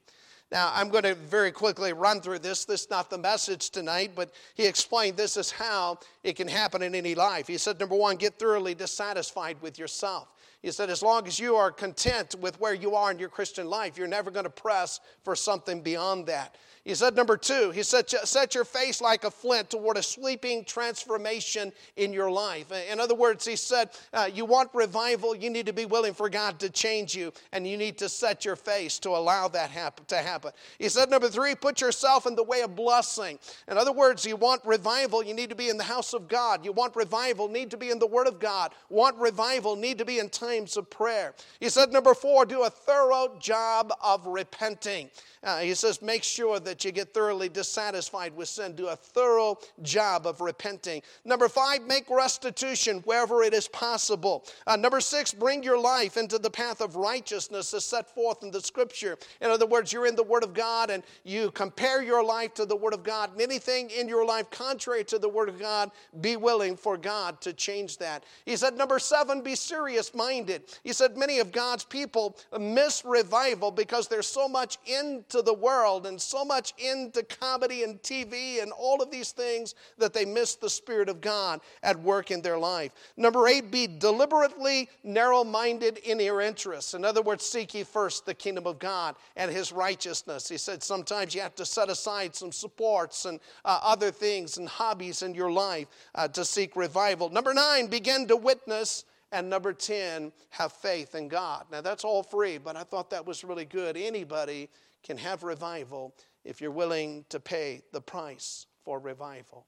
Now, 0.52 0.72
I'm 0.74 0.90
going 0.90 1.04
to 1.04 1.14
very 1.14 1.52
quickly 1.52 1.94
run 1.94 2.22
through 2.22 2.40
this. 2.40 2.66
This 2.66 2.82
is 2.82 2.90
not 2.90 3.12
the 3.12 3.20
message 3.20 3.70
tonight, 3.70 4.14
but 4.16 4.32
he 4.56 4.66
explained 4.66 5.16
this 5.16 5.38
is 5.38 5.52
how 5.52 6.00
it 6.24 6.36
can 6.36 6.48
happen 6.48 6.82
in 6.82 6.96
any 6.96 7.14
life. 7.14 7.48
He 7.48 7.58
said, 7.60 7.80
number 7.80 7.96
one, 7.96 8.16
get 8.16 8.40
thoroughly 8.40 8.74
dissatisfied 8.74 9.62
with 9.62 9.78
yourself. 9.78 10.28
He 10.62 10.72
said, 10.72 10.90
as 10.90 11.02
long 11.02 11.26
as 11.26 11.40
you 11.40 11.56
are 11.56 11.72
content 11.72 12.36
with 12.40 12.60
where 12.60 12.74
you 12.74 12.96
are 12.96 13.12
in 13.12 13.20
your 13.20 13.30
Christian 13.30 13.70
life, 13.70 13.98
you're 13.98 14.08
never 14.08 14.30
going 14.30 14.44
to 14.44 14.50
press 14.50 15.00
for 15.24 15.36
something 15.36 15.82
beyond 15.82 16.28
that. 16.28 16.56
He 16.86 16.96
said, 16.96 17.16
number 17.16 17.38
two, 17.38 17.72
he 17.72 17.84
said, 17.84 18.10
set 18.10 18.56
your 18.56 18.64
face 18.64 19.00
like 19.00 19.24
a 19.24 19.30
flint 19.30 19.70
toward 19.70 19.98
a 19.98 20.02
sweeping 20.02 20.64
transformation 20.64 21.72
in 21.98 22.14
your 22.14 22.32
life. 22.32 22.72
In 22.72 23.00
other 23.00 23.14
words, 23.14 23.46
he 23.46 23.58
said, 23.58 23.90
uh, 24.14 24.30
you 24.34 24.46
want 24.46 24.70
revival, 24.74 25.36
you 25.36 25.50
need 25.50 25.66
to 25.68 25.74
be 25.74 25.86
willing 25.86 26.14
for 26.14 26.30
God 26.30 26.58
to 26.62 26.70
change 26.70 27.14
you, 27.14 27.32
and 27.52 27.68
you 27.68 27.78
need 27.78 27.98
to 28.00 28.10
set 28.10 28.44
your 28.44 28.56
face 28.56 28.98
to 29.00 29.10
allow 29.10 29.50
that 29.50 29.72
to 30.08 30.18
happen. 30.18 30.52
He 30.80 30.90
said, 30.90 31.10
number 31.12 31.28
three, 31.28 31.54
put 31.54 31.80
yourself 31.80 32.26
in 32.26 32.36
the 32.36 32.44
way 32.44 32.62
of 32.62 32.76
blessing. 32.76 33.38
In 33.68 33.78
other 33.78 33.92
words, 33.92 34.26
you 34.26 34.38
want 34.38 34.66
revival, 34.66 35.24
you 35.24 35.34
need 35.34 35.50
to 35.50 35.56
be 35.56 35.70
in 35.70 35.78
the 35.78 35.84
house 35.84 36.14
of 36.14 36.28
God. 36.28 36.66
You 36.66 36.72
want 36.72 36.96
revival, 36.96 37.50
need 37.50 37.70
to 37.72 37.78
be 37.78 37.92
in 37.92 38.00
the 38.00 38.08
Word 38.08 38.28
of 38.28 38.40
God. 38.40 38.72
Want 38.90 39.18
revival, 39.18 39.76
need 39.76 39.98
to 40.00 40.06
be 40.06 40.18
in 40.18 40.30
times 40.50 40.78
of 40.78 40.90
prayer. 40.90 41.34
He 41.60 41.70
said, 41.70 41.92
number 41.92 42.14
four, 42.14 42.46
do 42.46 42.64
a 42.64 42.70
thorough 42.70 43.38
job 43.40 43.94
of 44.04 44.26
repenting. 44.26 45.10
Uh, 45.42 45.60
he 45.60 45.74
says, 45.74 46.02
make 46.02 46.24
sure 46.24 46.60
that 46.60 46.84
you 46.84 46.92
get 46.92 47.14
thoroughly 47.14 47.48
dissatisfied 47.48 48.36
with 48.36 48.50
sin. 48.50 48.76
Do 48.76 48.88
a 48.88 48.96
thorough 48.96 49.58
job 49.84 50.28
of 50.28 50.42
repenting. 50.42 51.02
Number 51.24 51.48
five, 51.48 51.84
make 51.84 52.10
restitution 52.10 53.00
wherever 53.06 53.42
it 53.44 53.54
is 53.54 53.68
possible. 53.70 54.44
Uh, 54.68 54.76
number 54.76 55.00
six, 55.00 55.34
bring 55.34 55.64
your 55.64 55.80
life 55.80 56.18
into 56.18 56.40
the 56.40 56.50
path 56.50 56.82
of 56.82 56.98
righteousness 56.98 57.74
as 57.74 57.86
set 57.86 58.14
forth 58.14 58.44
in 58.44 58.52
the 58.52 58.60
scripture. 58.60 59.18
In 59.40 59.50
other 59.50 59.66
words, 59.66 59.94
you're 59.94 60.08
in 60.08 60.16
the 60.16 60.24
Word 60.24 60.44
of 60.44 60.54
God 60.54 60.90
and 60.90 61.04
you 61.24 61.52
compare 61.52 62.04
your 62.04 62.24
life 62.24 62.54
to 62.56 62.66
the 62.66 62.76
Word 62.76 62.94
of 62.94 63.04
God. 63.04 63.32
And 63.32 63.42
anything 63.42 63.92
in 63.92 64.10
your 64.10 64.26
life 64.26 64.50
contrary 64.50 65.06
to 65.06 65.20
the 65.20 65.30
Word 65.30 65.48
of 65.48 65.60
God, 65.60 65.92
be 66.20 66.36
willing 66.36 66.76
for 66.76 66.98
God 66.98 67.40
to 67.42 67.54
change 67.54 67.98
that. 68.00 68.26
He 68.46 68.58
said, 68.58 68.76
number 68.76 69.00
seven, 69.00 69.42
be 69.42 69.56
serious 69.56 70.14
minded. 70.14 70.39
He 70.84 70.94
said, 70.94 71.18
many 71.18 71.40
of 71.40 71.52
God's 71.52 71.84
people 71.84 72.38
miss 72.60 73.04
revival 73.06 73.72
because 73.72 74.08
there's 74.08 74.28
so 74.28 74.48
much 74.48 74.78
into 74.86 75.42
the 75.42 75.54
world 75.54 76.06
and 76.06 76.20
so 76.22 76.46
much 76.46 76.74
into 76.78 77.24
comedy 77.24 77.84
and 77.84 78.02
TV 78.02 78.62
and 78.62 78.72
all 78.72 79.02
of 79.02 79.12
these 79.12 79.32
things 79.32 79.76
that 79.98 80.14
they 80.14 80.26
miss 80.26 80.56
the 80.56 80.70
Spirit 80.70 81.10
of 81.10 81.22
God 81.22 81.62
at 81.84 82.00
work 82.00 82.32
in 82.32 82.42
their 82.42 82.58
life. 82.58 82.92
Number 83.18 83.48
eight, 83.48 83.72
be 83.72 83.88
deliberately 83.88 84.90
narrow 85.04 85.44
minded 85.44 85.98
in 86.00 86.20
your 86.20 86.42
interests. 86.42 86.94
In 86.94 87.06
other 87.06 87.22
words, 87.22 87.46
seek 87.46 87.74
ye 87.74 87.84
first 87.84 88.26
the 88.26 88.34
kingdom 88.34 88.68
of 88.68 88.80
God 88.80 89.16
and 89.36 89.52
his 89.52 89.72
righteousness. 89.72 90.48
He 90.48 90.58
said 90.58 90.84
sometimes 90.84 91.34
you 91.36 91.42
have 91.42 91.56
to 91.56 91.66
set 91.66 91.90
aside 91.90 92.36
some 92.36 92.52
supports 92.52 93.26
and 93.26 93.40
uh, 93.66 93.80
other 93.84 94.12
things 94.12 94.58
and 94.58 94.68
hobbies 94.68 95.22
in 95.22 95.34
your 95.34 95.52
life 95.52 95.88
uh, 96.16 96.28
to 96.30 96.46
seek 96.46 96.76
revival. 96.76 97.30
Number 97.30 97.54
nine, 97.54 97.88
begin 97.88 98.28
to 98.28 98.36
witness. 98.36 99.06
And 99.32 99.50
number 99.50 99.74
10, 99.74 100.32
have 100.50 100.74
faith 100.74 101.14
in 101.14 101.28
God. 101.28 101.66
Now, 101.72 101.82
that's 101.82 102.04
all 102.04 102.24
free, 102.24 102.58
but 102.58 102.76
I 102.76 102.84
thought 102.84 103.12
that 103.12 103.26
was 103.26 103.44
really 103.44 103.66
good. 103.66 103.96
Anybody 103.96 104.70
can 105.04 105.18
have 105.18 105.44
revival 105.44 106.16
if 106.44 106.62
you're 106.62 106.72
willing 106.72 107.26
to 107.30 107.40
pay 107.40 107.82
the 107.92 108.02
price 108.02 108.66
for 108.84 109.00
revival. 109.00 109.68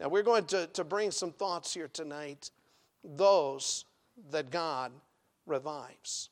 Now, 0.00 0.08
we're 0.08 0.24
going 0.24 0.44
to, 0.46 0.66
to 0.68 0.84
bring 0.84 1.10
some 1.10 1.32
thoughts 1.32 1.72
here 1.72 1.88
tonight 1.88 2.50
those 3.04 3.84
that 4.30 4.50
God 4.50 4.90
revives. 5.46 6.30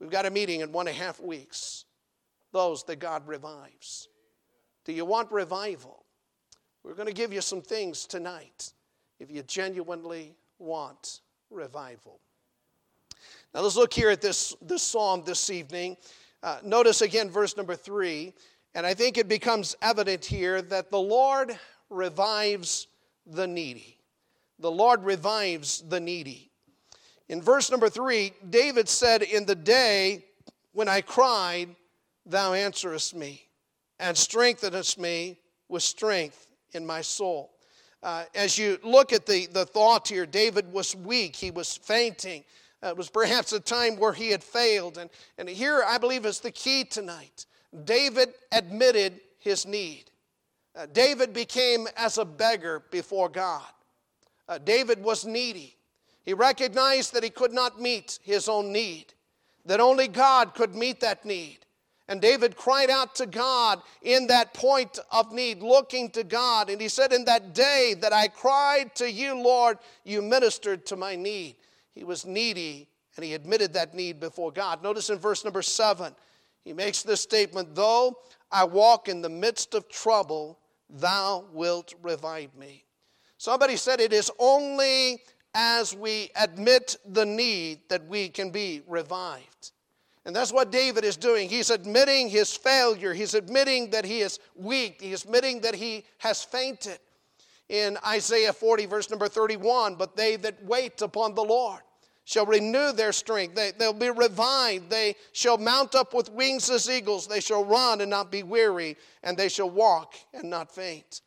We've 0.00 0.10
got 0.10 0.26
a 0.26 0.30
meeting 0.30 0.60
in 0.60 0.72
one 0.72 0.88
and 0.88 0.96
a 0.96 0.98
half 0.98 1.20
weeks. 1.20 1.84
Those 2.52 2.84
that 2.84 2.98
God 2.98 3.26
revives. 3.28 4.08
Do 4.84 4.92
you 4.92 5.04
want 5.04 5.30
revival? 5.30 6.04
We're 6.82 6.94
going 6.94 7.08
to 7.08 7.14
give 7.14 7.32
you 7.32 7.42
some 7.42 7.60
things 7.60 8.06
tonight 8.06 8.72
if 9.20 9.30
you 9.30 9.42
genuinely 9.42 10.34
want 10.58 11.20
revival. 11.50 12.20
Now 13.54 13.60
let's 13.60 13.76
look 13.76 13.92
here 13.92 14.10
at 14.10 14.20
this, 14.20 14.54
this 14.62 14.82
psalm 14.82 15.22
this 15.24 15.50
evening. 15.50 15.96
Uh, 16.42 16.58
notice 16.62 17.00
again 17.00 17.30
verse 17.30 17.56
number 17.56 17.74
three, 17.74 18.34
and 18.74 18.86
I 18.86 18.94
think 18.94 19.18
it 19.18 19.28
becomes 19.28 19.74
evident 19.82 20.24
here 20.24 20.62
that 20.62 20.90
the 20.90 21.00
Lord 21.00 21.58
revives 21.90 22.86
the 23.26 23.46
needy. 23.46 23.98
The 24.58 24.70
Lord 24.70 25.04
revives 25.04 25.82
the 25.88 26.00
needy. 26.00 26.50
In 27.28 27.42
verse 27.42 27.70
number 27.70 27.88
three, 27.88 28.32
David 28.48 28.88
said, 28.88 29.22
In 29.22 29.46
the 29.46 29.54
day 29.54 30.24
when 30.72 30.88
I 30.88 31.00
cried, 31.00 31.74
thou 32.24 32.52
answerest 32.52 33.14
me, 33.14 33.48
and 33.98 34.16
strengthenest 34.16 34.98
me 34.98 35.38
with 35.68 35.82
strength 35.82 36.46
in 36.72 36.86
my 36.86 37.02
soul. 37.02 37.57
Uh, 38.02 38.24
as 38.34 38.56
you 38.56 38.78
look 38.84 39.12
at 39.12 39.26
the, 39.26 39.46
the 39.46 39.64
thought 39.64 40.08
here, 40.08 40.26
David 40.26 40.72
was 40.72 40.94
weak, 40.94 41.34
he 41.34 41.50
was 41.50 41.76
fainting. 41.76 42.44
Uh, 42.82 42.88
it 42.88 42.96
was 42.96 43.10
perhaps 43.10 43.52
a 43.52 43.60
time 43.60 43.96
where 43.96 44.12
he 44.12 44.30
had 44.30 44.42
failed. 44.42 44.98
And, 44.98 45.10
and 45.36 45.48
here, 45.48 45.82
I 45.84 45.98
believe, 45.98 46.24
is 46.24 46.38
the 46.40 46.52
key 46.52 46.84
tonight. 46.84 47.46
David 47.84 48.34
admitted 48.52 49.20
his 49.38 49.66
need. 49.66 50.04
Uh, 50.76 50.86
David 50.92 51.32
became 51.32 51.88
as 51.96 52.18
a 52.18 52.24
beggar 52.24 52.84
before 52.92 53.28
God. 53.28 53.66
Uh, 54.48 54.58
David 54.58 55.02
was 55.02 55.26
needy. 55.26 55.76
He 56.24 56.34
recognized 56.34 57.14
that 57.14 57.24
he 57.24 57.30
could 57.30 57.52
not 57.52 57.80
meet 57.80 58.20
his 58.22 58.48
own 58.48 58.70
need, 58.70 59.14
that 59.64 59.80
only 59.80 60.06
God 60.08 60.54
could 60.54 60.74
meet 60.74 61.00
that 61.00 61.24
need. 61.24 61.58
And 62.08 62.22
David 62.22 62.56
cried 62.56 62.88
out 62.88 63.14
to 63.16 63.26
God 63.26 63.82
in 64.02 64.28
that 64.28 64.54
point 64.54 64.98
of 65.12 65.30
need, 65.30 65.62
looking 65.62 66.10
to 66.12 66.24
God. 66.24 66.70
And 66.70 66.80
he 66.80 66.88
said, 66.88 67.12
In 67.12 67.26
that 67.26 67.54
day 67.54 67.94
that 68.00 68.14
I 68.14 68.28
cried 68.28 68.94
to 68.96 69.10
you, 69.10 69.34
Lord, 69.34 69.78
you 70.04 70.22
ministered 70.22 70.86
to 70.86 70.96
my 70.96 71.16
need. 71.16 71.56
He 71.94 72.04
was 72.04 72.24
needy 72.24 72.88
and 73.16 73.24
he 73.24 73.34
admitted 73.34 73.72
that 73.74 73.94
need 73.94 74.20
before 74.20 74.52
God. 74.52 74.82
Notice 74.82 75.10
in 75.10 75.18
verse 75.18 75.44
number 75.44 75.60
seven, 75.60 76.14
he 76.64 76.72
makes 76.72 77.02
this 77.02 77.20
statement 77.20 77.74
Though 77.74 78.16
I 78.50 78.64
walk 78.64 79.08
in 79.08 79.20
the 79.20 79.28
midst 79.28 79.74
of 79.74 79.88
trouble, 79.88 80.58
thou 80.88 81.44
wilt 81.52 81.94
revive 82.02 82.54
me. 82.54 82.84
Somebody 83.36 83.76
said 83.76 84.00
it 84.00 84.12
is 84.12 84.30
only 84.38 85.20
as 85.54 85.94
we 85.94 86.30
admit 86.36 86.96
the 87.04 87.26
need 87.26 87.80
that 87.88 88.06
we 88.06 88.28
can 88.28 88.50
be 88.50 88.82
revived. 88.86 89.72
And 90.24 90.34
that's 90.34 90.52
what 90.52 90.70
David 90.70 91.04
is 91.04 91.16
doing. 91.16 91.48
He's 91.48 91.70
admitting 91.70 92.28
his 92.28 92.54
failure. 92.54 93.14
He's 93.14 93.34
admitting 93.34 93.90
that 93.90 94.04
he 94.04 94.20
is 94.20 94.38
weak. 94.54 95.00
He's 95.00 95.24
admitting 95.24 95.60
that 95.62 95.74
he 95.74 96.04
has 96.18 96.42
fainted. 96.42 96.98
In 97.68 97.98
Isaiah 98.06 98.52
40, 98.52 98.86
verse 98.86 99.10
number 99.10 99.28
31, 99.28 99.96
but 99.96 100.16
they 100.16 100.36
that 100.36 100.64
wait 100.64 101.02
upon 101.02 101.34
the 101.34 101.44
Lord 101.44 101.80
shall 102.28 102.44
renew 102.44 102.92
their 102.92 103.12
strength. 103.12 103.54
They, 103.54 103.72
they'll 103.78 103.94
be 103.94 104.10
revived. 104.10 104.90
They 104.90 105.16
shall 105.32 105.56
mount 105.56 105.94
up 105.94 106.12
with 106.12 106.30
wings 106.30 106.68
as 106.68 106.90
eagles. 106.90 107.26
They 107.26 107.40
shall 107.40 107.64
run 107.64 108.02
and 108.02 108.10
not 108.10 108.30
be 108.30 108.42
weary, 108.42 108.98
and 109.22 109.34
they 109.34 109.48
shall 109.48 109.70
walk 109.70 110.14
and 110.34 110.50
not 110.50 110.70
faint. 110.74 111.22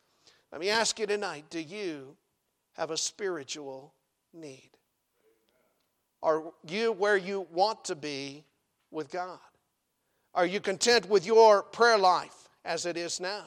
Let 0.52 0.60
me 0.60 0.68
ask 0.68 1.00
you 1.00 1.06
tonight 1.06 1.46
do 1.50 1.58
you 1.58 2.16
have 2.74 2.92
a 2.92 2.96
spiritual 2.96 3.94
need? 4.32 4.70
Are 6.22 6.44
you 6.68 6.92
where 6.92 7.16
you 7.16 7.48
want 7.50 7.84
to 7.86 7.96
be 7.96 8.44
with 8.92 9.10
God? 9.10 9.38
Are 10.34 10.46
you 10.46 10.60
content 10.60 11.08
with 11.08 11.26
your 11.26 11.62
prayer 11.62 11.98
life 11.98 12.48
as 12.64 12.86
it 12.86 12.96
is 12.96 13.18
now? 13.18 13.44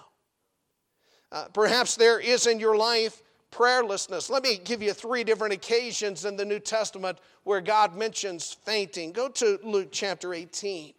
Uh, 1.32 1.46
perhaps 1.54 1.96
there 1.96 2.20
is 2.20 2.48
in 2.48 2.60
your 2.60 2.76
life 2.76 3.22
prayerlessness. 3.52 4.30
Let 4.30 4.44
me 4.44 4.60
give 4.64 4.82
you 4.82 4.94
three 4.94 5.24
different 5.24 5.54
occasions 5.54 6.26
in 6.26 6.36
the 6.36 6.46
New 6.46 6.60
Testament 6.60 7.20
where 7.44 7.62
God 7.62 7.96
mentions 7.96 8.52
fainting. 8.52 9.12
Go 9.12 9.30
to 9.30 9.60
Luke 9.64 9.90
chapter 9.92 10.34
18. 10.34 10.94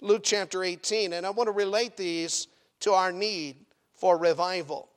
Luke 0.00 0.22
chapter 0.24 0.64
18, 0.64 1.12
and 1.12 1.26
I 1.26 1.30
want 1.30 1.48
to 1.48 1.52
relate 1.52 1.96
these 1.96 2.48
to 2.80 2.92
our 2.92 3.12
need 3.12 3.56
for 3.94 4.16
revival. 4.16 4.88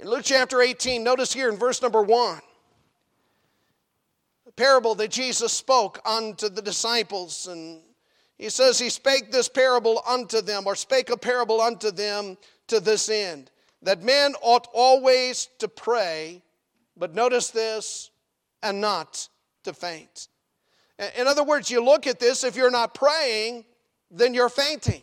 In 0.00 0.08
Luke 0.08 0.24
chapter 0.24 0.60
18, 0.60 1.04
notice 1.04 1.32
here 1.32 1.48
in 1.48 1.56
verse 1.56 1.80
number 1.80 2.02
1, 2.02 2.38
the 2.38 2.53
parable 4.56 4.94
that 4.96 5.10
Jesus 5.10 5.52
spoke 5.52 6.00
unto 6.04 6.48
the 6.48 6.62
disciples, 6.62 7.46
and 7.46 7.82
he 8.38 8.48
says, 8.48 8.78
He 8.78 8.90
spake 8.90 9.30
this 9.32 9.48
parable 9.48 10.02
unto 10.08 10.40
them, 10.40 10.66
or 10.66 10.74
spake 10.74 11.10
a 11.10 11.16
parable 11.16 11.60
unto 11.60 11.90
them 11.90 12.36
to 12.68 12.80
this 12.80 13.08
end 13.08 13.50
that 13.84 14.02
men 14.02 14.34
ought 14.40 14.66
always 14.72 15.48
to 15.58 15.68
pray, 15.68 16.42
but 16.96 17.14
notice 17.14 17.50
this, 17.50 18.10
and 18.62 18.80
not 18.80 19.28
to 19.62 19.72
faint. 19.72 20.28
In 21.18 21.26
other 21.26 21.44
words, 21.44 21.70
you 21.70 21.84
look 21.84 22.06
at 22.06 22.18
this, 22.18 22.44
if 22.44 22.56
you're 22.56 22.70
not 22.70 22.94
praying, 22.94 23.64
then 24.10 24.32
you're 24.32 24.48
fainting. 24.48 25.02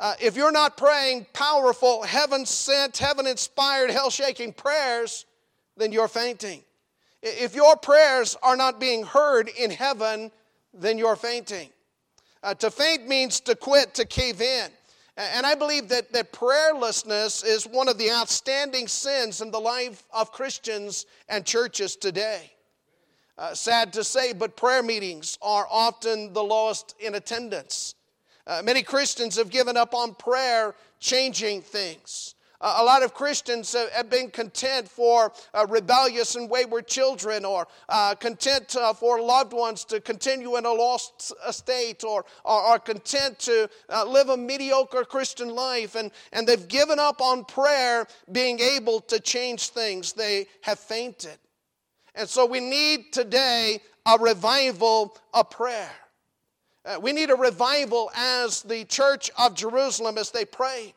Uh, 0.00 0.14
if 0.20 0.36
you're 0.36 0.52
not 0.52 0.76
praying 0.76 1.26
powerful, 1.32 2.02
heaven 2.02 2.44
sent, 2.44 2.98
heaven 2.98 3.26
inspired, 3.26 3.90
hell 3.90 4.10
shaking 4.10 4.52
prayers, 4.52 5.24
then 5.76 5.92
you're 5.92 6.08
fainting. 6.08 6.62
If 7.26 7.54
your 7.54 7.74
prayers 7.76 8.36
are 8.42 8.56
not 8.56 8.78
being 8.78 9.02
heard 9.02 9.48
in 9.48 9.70
heaven, 9.70 10.30
then 10.74 10.98
you're 10.98 11.16
fainting. 11.16 11.70
Uh, 12.42 12.52
to 12.56 12.70
faint 12.70 13.08
means 13.08 13.40
to 13.40 13.54
quit, 13.54 13.94
to 13.94 14.04
cave 14.04 14.42
in. 14.42 14.70
And 15.16 15.46
I 15.46 15.54
believe 15.54 15.88
that, 15.88 16.12
that 16.12 16.32
prayerlessness 16.32 17.42
is 17.46 17.66
one 17.66 17.88
of 17.88 17.96
the 17.96 18.10
outstanding 18.10 18.88
sins 18.88 19.40
in 19.40 19.50
the 19.50 19.60
life 19.60 20.06
of 20.12 20.32
Christians 20.32 21.06
and 21.28 21.46
churches 21.46 21.96
today. 21.96 22.52
Uh, 23.38 23.54
sad 23.54 23.92
to 23.94 24.04
say, 24.04 24.34
but 24.34 24.54
prayer 24.54 24.82
meetings 24.82 25.38
are 25.40 25.66
often 25.70 26.34
the 26.34 26.42
lowest 26.42 26.94
in 27.00 27.14
attendance. 27.14 27.94
Uh, 28.46 28.60
many 28.62 28.82
Christians 28.82 29.36
have 29.36 29.48
given 29.48 29.78
up 29.78 29.94
on 29.94 30.14
prayer 30.14 30.74
changing 31.00 31.62
things. 31.62 32.33
Uh, 32.64 32.76
a 32.78 32.82
lot 32.82 33.02
of 33.02 33.12
Christians 33.12 33.74
have, 33.74 33.90
have 33.90 34.08
been 34.08 34.30
content 34.30 34.88
for 34.88 35.30
uh, 35.52 35.66
rebellious 35.68 36.34
and 36.34 36.48
wayward 36.48 36.86
children, 36.86 37.44
or 37.44 37.68
uh, 37.90 38.14
content 38.14 38.74
uh, 38.74 38.94
for 38.94 39.20
loved 39.20 39.52
ones 39.52 39.84
to 39.84 40.00
continue 40.00 40.56
in 40.56 40.64
a 40.64 40.72
lost 40.72 41.34
state, 41.52 42.04
or 42.04 42.24
are 42.46 42.78
content 42.78 43.38
to 43.40 43.68
uh, 43.90 44.06
live 44.06 44.30
a 44.30 44.36
mediocre 44.38 45.04
Christian 45.04 45.50
life. 45.50 45.94
And, 45.94 46.10
and 46.32 46.46
they've 46.46 46.66
given 46.66 46.98
up 46.98 47.20
on 47.20 47.44
prayer 47.44 48.06
being 48.32 48.58
able 48.60 49.00
to 49.02 49.20
change 49.20 49.68
things. 49.68 50.14
They 50.14 50.46
have 50.62 50.78
fainted. 50.78 51.36
And 52.14 52.26
so 52.26 52.46
we 52.46 52.60
need 52.60 53.12
today 53.12 53.80
a 54.06 54.16
revival 54.18 55.18
of 55.34 55.50
prayer. 55.50 55.92
Uh, 56.86 56.98
we 56.98 57.12
need 57.12 57.28
a 57.28 57.36
revival 57.36 58.10
as 58.16 58.62
the 58.62 58.86
church 58.86 59.30
of 59.38 59.54
Jerusalem 59.54 60.16
as 60.16 60.30
they 60.30 60.46
prayed. 60.46 60.94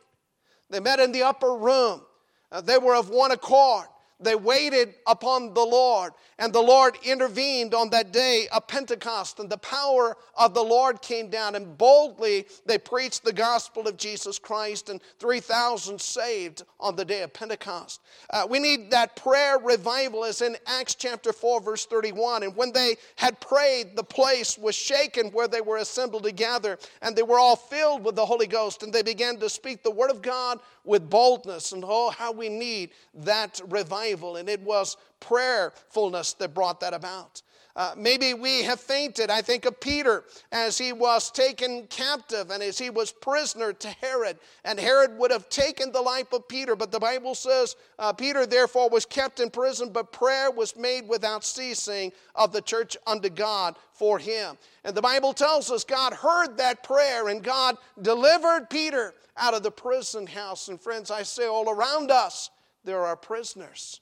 They 0.70 0.80
met 0.80 1.00
in 1.00 1.12
the 1.12 1.22
upper 1.22 1.54
room. 1.54 2.02
Uh, 2.50 2.60
they 2.60 2.78
were 2.78 2.94
of 2.94 3.10
one 3.10 3.30
accord. 3.30 3.86
They 4.20 4.34
waited 4.34 4.94
upon 5.06 5.54
the 5.54 5.64
Lord, 5.64 6.12
and 6.40 6.52
the 6.52 6.60
Lord 6.60 6.98
intervened 7.04 7.72
on 7.72 7.90
that 7.90 8.12
day 8.12 8.48
of 8.52 8.66
Pentecost, 8.66 9.38
and 9.38 9.48
the 9.48 9.58
power 9.58 10.16
of 10.36 10.54
the 10.54 10.62
Lord 10.62 11.00
came 11.02 11.30
down, 11.30 11.54
and 11.54 11.78
boldly 11.78 12.46
they 12.66 12.78
preached 12.78 13.22
the 13.22 13.32
gospel 13.32 13.86
of 13.86 13.96
Jesus 13.96 14.40
Christ, 14.40 14.88
and 14.88 15.00
3,000 15.20 16.00
saved 16.00 16.64
on 16.80 16.96
the 16.96 17.04
day 17.04 17.22
of 17.22 17.32
Pentecost. 17.32 18.00
Uh, 18.30 18.44
we 18.50 18.58
need 18.58 18.90
that 18.90 19.14
prayer 19.14 19.56
revival, 19.58 20.24
as 20.24 20.42
in 20.42 20.56
Acts 20.66 20.96
chapter 20.96 21.32
4, 21.32 21.60
verse 21.60 21.86
31. 21.86 22.42
And 22.42 22.56
when 22.56 22.72
they 22.72 22.96
had 23.14 23.40
prayed, 23.40 23.94
the 23.94 24.02
place 24.02 24.58
was 24.58 24.74
shaken 24.74 25.28
where 25.28 25.46
they 25.46 25.60
were 25.60 25.76
assembled 25.76 26.24
together, 26.24 26.76
and 27.02 27.14
they 27.14 27.22
were 27.22 27.38
all 27.38 27.56
filled 27.56 28.02
with 28.02 28.16
the 28.16 28.26
Holy 28.26 28.48
Ghost, 28.48 28.82
and 28.82 28.92
they 28.92 29.02
began 29.02 29.36
to 29.38 29.48
speak 29.48 29.84
the 29.84 29.92
word 29.92 30.10
of 30.10 30.22
God 30.22 30.58
with 30.84 31.08
boldness. 31.08 31.70
And 31.70 31.84
oh, 31.86 32.10
how 32.10 32.32
we 32.32 32.48
need 32.48 32.90
that 33.14 33.60
revival. 33.68 34.07
And 34.36 34.48
it 34.48 34.60
was 34.60 34.96
prayerfulness 35.20 36.34
that 36.34 36.54
brought 36.54 36.80
that 36.80 36.94
about. 36.94 37.42
Uh, 37.78 37.94
maybe 37.96 38.34
we 38.34 38.64
have 38.64 38.80
fainted. 38.80 39.30
I 39.30 39.40
think 39.40 39.64
of 39.64 39.78
Peter 39.78 40.24
as 40.50 40.76
he 40.76 40.92
was 40.92 41.30
taken 41.30 41.86
captive 41.86 42.50
and 42.50 42.60
as 42.60 42.76
he 42.76 42.90
was 42.90 43.12
prisoner 43.12 43.72
to 43.72 43.88
Herod. 43.88 44.36
And 44.64 44.80
Herod 44.80 45.16
would 45.16 45.30
have 45.30 45.48
taken 45.48 45.92
the 45.92 46.02
life 46.02 46.32
of 46.32 46.48
Peter, 46.48 46.74
but 46.74 46.90
the 46.90 46.98
Bible 46.98 47.36
says 47.36 47.76
uh, 48.00 48.12
Peter 48.12 48.46
therefore 48.46 48.88
was 48.88 49.06
kept 49.06 49.38
in 49.38 49.48
prison, 49.48 49.90
but 49.92 50.10
prayer 50.10 50.50
was 50.50 50.74
made 50.74 51.08
without 51.08 51.44
ceasing 51.44 52.10
of 52.34 52.50
the 52.50 52.62
church 52.62 52.96
unto 53.06 53.28
God 53.28 53.76
for 53.92 54.18
him. 54.18 54.58
And 54.82 54.96
the 54.96 55.00
Bible 55.00 55.32
tells 55.32 55.70
us 55.70 55.84
God 55.84 56.12
heard 56.12 56.56
that 56.56 56.82
prayer 56.82 57.28
and 57.28 57.44
God 57.44 57.76
delivered 58.02 58.70
Peter 58.70 59.14
out 59.36 59.54
of 59.54 59.62
the 59.62 59.70
prison 59.70 60.26
house. 60.26 60.66
And 60.66 60.80
friends, 60.80 61.12
I 61.12 61.22
say 61.22 61.46
all 61.46 61.70
around 61.70 62.10
us, 62.10 62.50
there 62.84 63.04
are 63.04 63.16
prisoners. 63.16 64.00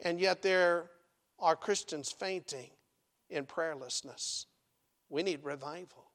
And 0.00 0.20
yet 0.20 0.42
there 0.42 0.90
are 1.38 1.56
Christians 1.56 2.12
fainting 2.12 2.70
in 3.30 3.46
prayerlessness. 3.46 4.46
We 5.08 5.22
need 5.22 5.44
revival. 5.44 6.10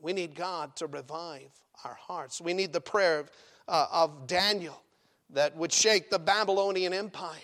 We 0.00 0.12
need 0.12 0.34
God 0.34 0.76
to 0.76 0.86
revive 0.86 1.50
our 1.84 1.94
hearts. 1.94 2.40
We 2.40 2.54
need 2.54 2.72
the 2.72 2.80
prayer 2.80 3.20
of, 3.20 3.30
uh, 3.68 3.86
of 3.92 4.26
Daniel 4.26 4.82
that 5.30 5.56
would 5.56 5.72
shake 5.72 6.10
the 6.10 6.18
Babylonian 6.18 6.92
Empire. 6.92 7.38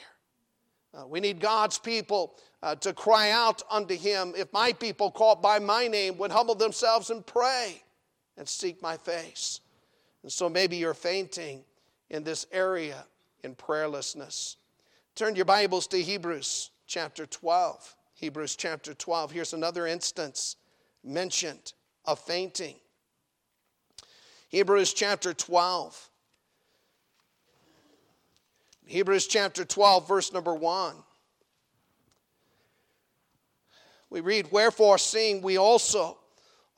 Uh, 0.94 1.06
we 1.06 1.20
need 1.20 1.40
God's 1.40 1.78
people 1.78 2.34
uh, 2.62 2.74
to 2.76 2.92
cry 2.92 3.30
out 3.30 3.62
unto 3.70 3.94
him. 3.96 4.32
If 4.36 4.52
my 4.52 4.72
people 4.72 5.10
called 5.10 5.42
by 5.42 5.58
my 5.58 5.86
name 5.88 6.16
would 6.18 6.30
humble 6.30 6.54
themselves 6.54 7.10
and 7.10 7.24
pray 7.24 7.82
and 8.36 8.48
seek 8.48 8.80
my 8.80 8.96
face. 8.96 9.60
And 10.22 10.32
so 10.32 10.48
maybe 10.48 10.76
you're 10.76 10.94
fainting 10.94 11.64
in 12.10 12.24
this 12.24 12.46
area 12.52 13.04
in 13.42 13.54
prayerlessness. 13.54 14.56
Turn 15.14 15.34
your 15.34 15.44
Bibles 15.44 15.86
to 15.88 16.00
Hebrews 16.00 16.70
chapter 16.86 17.26
12. 17.26 17.96
Hebrews 18.14 18.56
chapter 18.56 18.94
12. 18.94 19.32
Here's 19.32 19.52
another 19.52 19.86
instance 19.86 20.56
mentioned 21.04 21.72
of 22.04 22.18
fainting. 22.18 22.76
Hebrews 24.48 24.92
chapter 24.92 25.34
12. 25.34 26.10
Hebrews 28.86 29.26
chapter 29.26 29.64
12, 29.64 30.06
verse 30.06 30.32
number 30.32 30.54
1. 30.54 30.94
We 34.10 34.20
read, 34.20 34.52
Wherefore, 34.52 34.98
seeing 34.98 35.42
we 35.42 35.58
also 35.58 36.18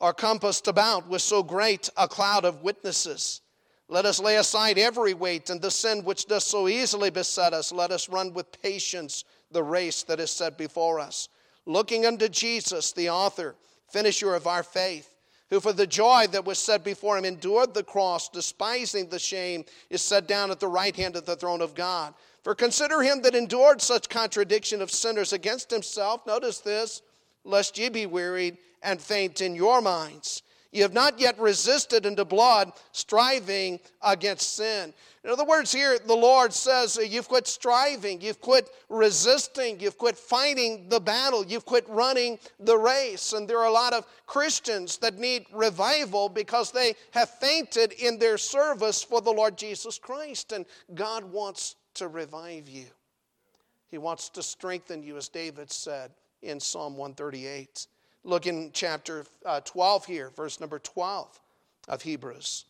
are 0.01 0.13
compassed 0.13 0.67
about 0.67 1.07
with 1.07 1.21
so 1.21 1.43
great 1.43 1.89
a 1.95 2.07
cloud 2.07 2.45
of 2.45 2.63
witnesses, 2.63 3.41
let 3.89 4.05
us 4.05 4.19
lay 4.19 4.37
aside 4.37 4.77
every 4.77 5.15
weight 5.15 5.49
and 5.49 5.59
the 5.59 5.71
sin 5.71 6.03
which 6.03 6.27
does 6.27 6.43
so 6.43 6.67
easily 6.67 7.09
beset 7.09 7.53
us. 7.53 7.71
Let 7.71 7.89
us 7.89 8.07
run 8.07 8.33
with 8.33 8.61
patience 8.61 9.23
the 9.51 9.63
race 9.63 10.03
that 10.03 10.19
is 10.19 10.29
set 10.29 10.59
before 10.59 10.99
us. 10.99 11.27
Looking 11.65 12.05
unto 12.05 12.29
Jesus, 12.29 12.91
the 12.91 13.09
author, 13.09 13.55
finisher 13.91 14.35
of 14.35 14.45
our 14.45 14.61
faith, 14.61 15.15
who 15.49 15.59
for 15.59 15.73
the 15.73 15.87
joy 15.87 16.27
that 16.27 16.45
was 16.45 16.59
set 16.59 16.83
before 16.83 17.17
him 17.17 17.25
endured 17.25 17.73
the 17.73 17.83
cross, 17.83 18.29
despising 18.29 19.09
the 19.09 19.17
shame, 19.17 19.65
is 19.89 20.03
set 20.03 20.27
down 20.27 20.51
at 20.51 20.59
the 20.59 20.67
right 20.67 20.95
hand 20.95 21.15
of 21.15 21.25
the 21.25 21.35
throne 21.35 21.61
of 21.61 21.73
God. 21.73 22.13
For 22.43 22.53
consider 22.53 23.01
him 23.01 23.23
that 23.23 23.33
endured 23.33 23.81
such 23.81 24.07
contradiction 24.07 24.83
of 24.83 24.91
sinners 24.91 25.33
against 25.33 25.71
himself. 25.71 26.27
Notice 26.27 26.59
this, 26.59 27.01
lest 27.43 27.79
ye 27.79 27.89
be 27.89 28.05
wearied 28.05 28.59
and 28.83 29.01
faint 29.01 29.41
in 29.41 29.55
your 29.55 29.81
minds. 29.81 30.43
You 30.71 30.83
have 30.83 30.93
not 30.93 31.19
yet 31.19 31.39
resisted 31.39 32.05
unto 32.05 32.23
blood, 32.23 32.71
striving 32.91 33.79
against 34.03 34.55
sin. 34.55 34.93
In 35.23 35.31
other 35.31 35.43
words, 35.43 35.71
here 35.71 35.97
the 35.97 36.15
Lord 36.15 36.53
says 36.53 36.99
you've 37.01 37.27
quit 37.27 37.47
striving, 37.47 38.21
you've 38.21 38.39
quit 38.39 38.69
resisting, 38.87 39.79
you've 39.79 39.97
quit 39.97 40.15
fighting 40.15 40.87
the 40.87 40.99
battle, 40.99 41.43
you've 41.43 41.65
quit 41.65 41.89
running 41.89 42.37
the 42.59 42.77
race. 42.77 43.33
And 43.33 43.47
there 43.47 43.57
are 43.57 43.67
a 43.67 43.71
lot 43.71 43.93
of 43.93 44.05
Christians 44.27 44.97
that 44.97 45.17
need 45.17 45.47
revival 45.51 46.29
because 46.29 46.71
they 46.71 46.95
have 47.11 47.29
fainted 47.29 47.93
in 47.93 48.19
their 48.19 48.37
service 48.37 49.01
for 49.01 49.21
the 49.21 49.31
Lord 49.31 49.57
Jesus 49.57 49.97
Christ. 49.97 50.51
And 50.51 50.67
God 50.93 51.23
wants 51.23 51.77
to 51.95 52.07
revive 52.07 52.69
you, 52.69 52.85
He 53.89 53.97
wants 53.97 54.29
to 54.29 54.43
strengthen 54.43 55.01
you, 55.01 55.17
as 55.17 55.29
David 55.29 55.71
said 55.71 56.11
in 56.43 56.59
Psalm 56.59 56.95
138. 56.95 57.87
Look 58.23 58.47
in 58.47 58.71
chapter 58.73 59.25
uh, 59.45 59.61
12 59.61 60.05
here, 60.05 60.31
verse 60.35 60.59
number 60.59 60.79
12 60.79 61.39
of 61.87 62.01
Hebrews. 62.01 62.65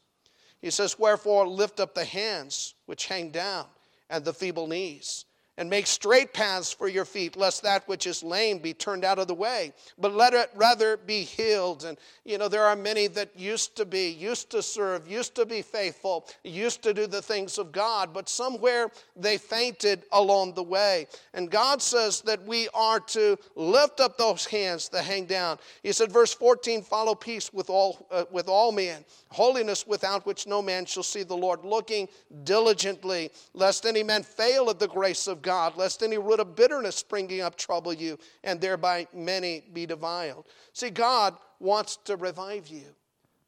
He 0.62 0.70
says, 0.70 1.00
Wherefore 1.00 1.48
lift 1.48 1.80
up 1.80 1.96
the 1.96 2.06
hands 2.06 2.76
which 2.86 3.06
hang 3.08 3.32
down 3.32 3.66
and 4.10 4.24
the 4.24 4.34
feeble 4.34 4.68
knees 4.68 5.26
and 5.60 5.70
make 5.70 5.86
straight 5.86 6.34
paths 6.34 6.72
for 6.72 6.88
your 6.88 7.04
feet, 7.04 7.36
lest 7.36 7.64
that 7.64 7.86
which 7.86 8.08
is 8.08 8.24
lame 8.24 8.60
be 8.60 8.74
turned 8.74 9.04
out 9.04 9.20
of 9.20 9.28
the 9.28 9.34
way, 9.34 9.74
but 9.98 10.14
let 10.14 10.34
it 10.34 10.50
rather 10.56 10.96
be 10.96 11.22
healed. 11.22 11.84
And, 11.84 11.98
you 12.24 12.38
know, 12.38 12.48
there 12.48 12.64
are 12.64 12.78
many 12.78 13.08
that 13.08 13.38
used 13.38 13.76
to 13.76 13.84
be, 13.84 14.10
used 14.10 14.50
to 14.52 14.64
serve, 14.64 15.06
used 15.06 15.36
to 15.36 15.46
be 15.46 15.62
faithful, 15.62 16.26
used 16.46 16.82
to 16.84 16.94
do 16.94 17.08
the 17.08 17.22
things 17.22 17.58
of 17.58 17.74
God, 17.74 18.14
but 18.14 18.30
somewhere 18.30 18.90
they 19.18 19.38
fainted 19.38 20.04
along 20.14 20.54
the 20.54 20.64
way. 20.64 21.08
And 21.34 21.52
God 21.52 21.82
says 21.82 22.22
that 22.22 22.42
we 22.46 22.70
are 22.74 23.02
to 23.02 23.38
lift 23.56 24.00
up 24.00 24.18
those 24.18 24.46
hands 24.46 24.88
that 24.90 25.04
hang 25.04 25.26
down. 25.26 25.60
He 25.84 25.92
said, 25.92 26.10
verse 26.10 26.34
14, 26.34 26.84
follow 26.84 27.16
peace 27.16 27.52
with 27.52 27.70
all, 27.70 28.08
uh, 28.12 28.24
with 28.32 28.48
all 28.48 28.72
men, 28.72 29.04
holiness 29.28 29.86
without 29.86 30.26
which 30.26 30.48
no 30.48 30.62
man 30.62 30.86
shall 30.86 31.04
see 31.04 31.24
the 31.24 31.36
Lord, 31.36 31.66
looking 31.66 32.08
diligently, 32.46 33.30
lest 33.54 33.86
any 33.86 34.04
man 34.04 34.24
fail 34.24 34.70
of 34.70 34.80
the 34.80 34.88
grace 34.88 35.28
of 35.28 35.42
God 35.42 35.49
God, 35.50 35.78
lest 35.78 36.04
any 36.04 36.20
root 36.20 36.40
of 36.40 36.56
bitterness 36.56 36.96
springing 36.96 37.42
up 37.42 37.56
trouble 37.56 37.92
you, 37.92 38.20
and 38.44 38.62
thereby 38.62 39.08
many 39.16 39.64
be 39.74 39.88
defiled. 39.88 40.46
See, 40.74 40.92
God 40.92 41.36
wants 41.60 41.98
to 42.06 42.18
revive 42.18 42.68
you. 42.68 42.84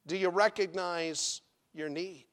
Do 0.08 0.18
you 0.18 0.30
recognize 0.30 1.42
your 1.76 1.90
need? 1.90 2.26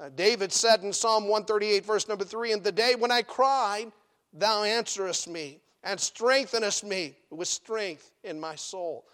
Uh, 0.00 0.08
David 0.08 0.50
said 0.50 0.82
in 0.82 0.94
Psalm 0.94 1.24
138, 1.24 1.84
verse 1.84 2.08
number 2.08 2.24
3 2.24 2.52
In 2.52 2.62
the 2.62 2.72
day 2.72 2.94
when 2.94 3.10
I 3.10 3.20
cried, 3.20 3.92
thou 4.32 4.62
answerest 4.62 5.28
me 5.28 5.60
and 5.84 6.00
strengthenest 6.00 6.82
me 6.82 7.14
with 7.28 7.48
strength 7.48 8.12
in 8.24 8.40
my 8.40 8.54
soul. 8.54 9.04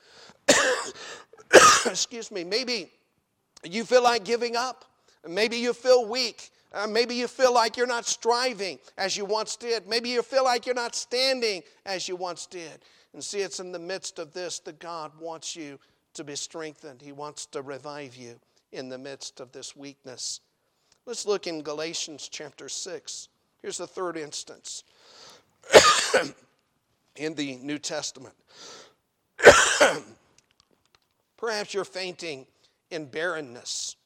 Excuse 1.86 2.30
me, 2.30 2.44
maybe 2.44 2.92
you 3.64 3.84
feel 3.84 4.04
like 4.04 4.24
giving 4.24 4.54
up. 4.54 4.84
Maybe 5.28 5.56
you 5.56 5.72
feel 5.72 6.08
weak. 6.08 6.52
Uh, 6.72 6.86
maybe 6.86 7.14
you 7.14 7.28
feel 7.28 7.54
like 7.54 7.76
you're 7.76 7.86
not 7.86 8.06
striving 8.06 8.78
as 8.98 9.16
you 9.16 9.24
once 9.24 9.56
did. 9.56 9.86
Maybe 9.88 10.08
you 10.10 10.22
feel 10.22 10.44
like 10.44 10.66
you're 10.66 10.74
not 10.74 10.94
standing 10.94 11.62
as 11.84 12.08
you 12.08 12.16
once 12.16 12.46
did. 12.46 12.80
And 13.12 13.24
see, 13.24 13.40
it's 13.40 13.60
in 13.60 13.72
the 13.72 13.78
midst 13.78 14.18
of 14.18 14.32
this 14.32 14.58
that 14.60 14.78
God 14.78 15.12
wants 15.18 15.56
you 15.56 15.78
to 16.14 16.24
be 16.24 16.36
strengthened. 16.36 17.00
He 17.00 17.12
wants 17.12 17.46
to 17.46 17.62
revive 17.62 18.16
you 18.16 18.38
in 18.72 18.88
the 18.88 18.98
midst 18.98 19.40
of 19.40 19.52
this 19.52 19.74
weakness. 19.76 20.40
Let's 21.06 21.24
look 21.24 21.46
in 21.46 21.62
Galatians 21.62 22.28
chapter 22.28 22.68
6. 22.68 23.28
Here's 23.62 23.78
the 23.78 23.86
third 23.86 24.16
instance 24.16 24.84
in 27.16 27.34
the 27.34 27.56
New 27.56 27.78
Testament. 27.78 28.34
Perhaps 31.36 31.74
you're 31.74 31.84
fainting 31.84 32.46
in 32.90 33.06
barrenness, 33.06 33.96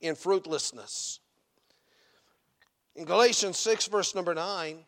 in 0.00 0.14
fruitlessness. 0.14 1.20
In 2.96 3.04
Galatians 3.04 3.58
6, 3.58 3.88
verse 3.88 4.14
number 4.14 4.34
9, 4.34 4.78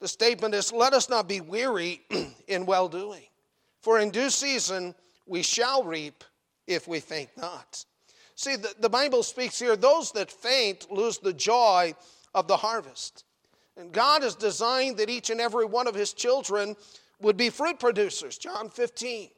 the 0.00 0.08
statement 0.08 0.52
is 0.52 0.72
Let 0.72 0.92
us 0.92 1.08
not 1.08 1.28
be 1.28 1.40
weary 1.40 2.02
in 2.48 2.66
well 2.66 2.88
doing, 2.88 3.22
for 3.80 4.00
in 4.00 4.10
due 4.10 4.30
season 4.30 4.94
we 5.24 5.42
shall 5.42 5.84
reap 5.84 6.24
if 6.66 6.88
we 6.88 6.98
faint 6.98 7.30
not. 7.36 7.84
See, 8.34 8.56
the, 8.56 8.74
the 8.80 8.88
Bible 8.88 9.22
speaks 9.22 9.60
here 9.60 9.76
those 9.76 10.10
that 10.12 10.30
faint 10.30 10.90
lose 10.90 11.18
the 11.18 11.32
joy 11.32 11.94
of 12.34 12.48
the 12.48 12.56
harvest. 12.56 13.24
And 13.76 13.92
God 13.92 14.22
has 14.22 14.34
designed 14.34 14.96
that 14.96 15.08
each 15.08 15.30
and 15.30 15.40
every 15.40 15.64
one 15.64 15.86
of 15.86 15.94
his 15.94 16.12
children 16.12 16.74
would 17.20 17.36
be 17.36 17.48
fruit 17.48 17.78
producers. 17.78 18.38
John 18.38 18.68
15. 18.68 19.28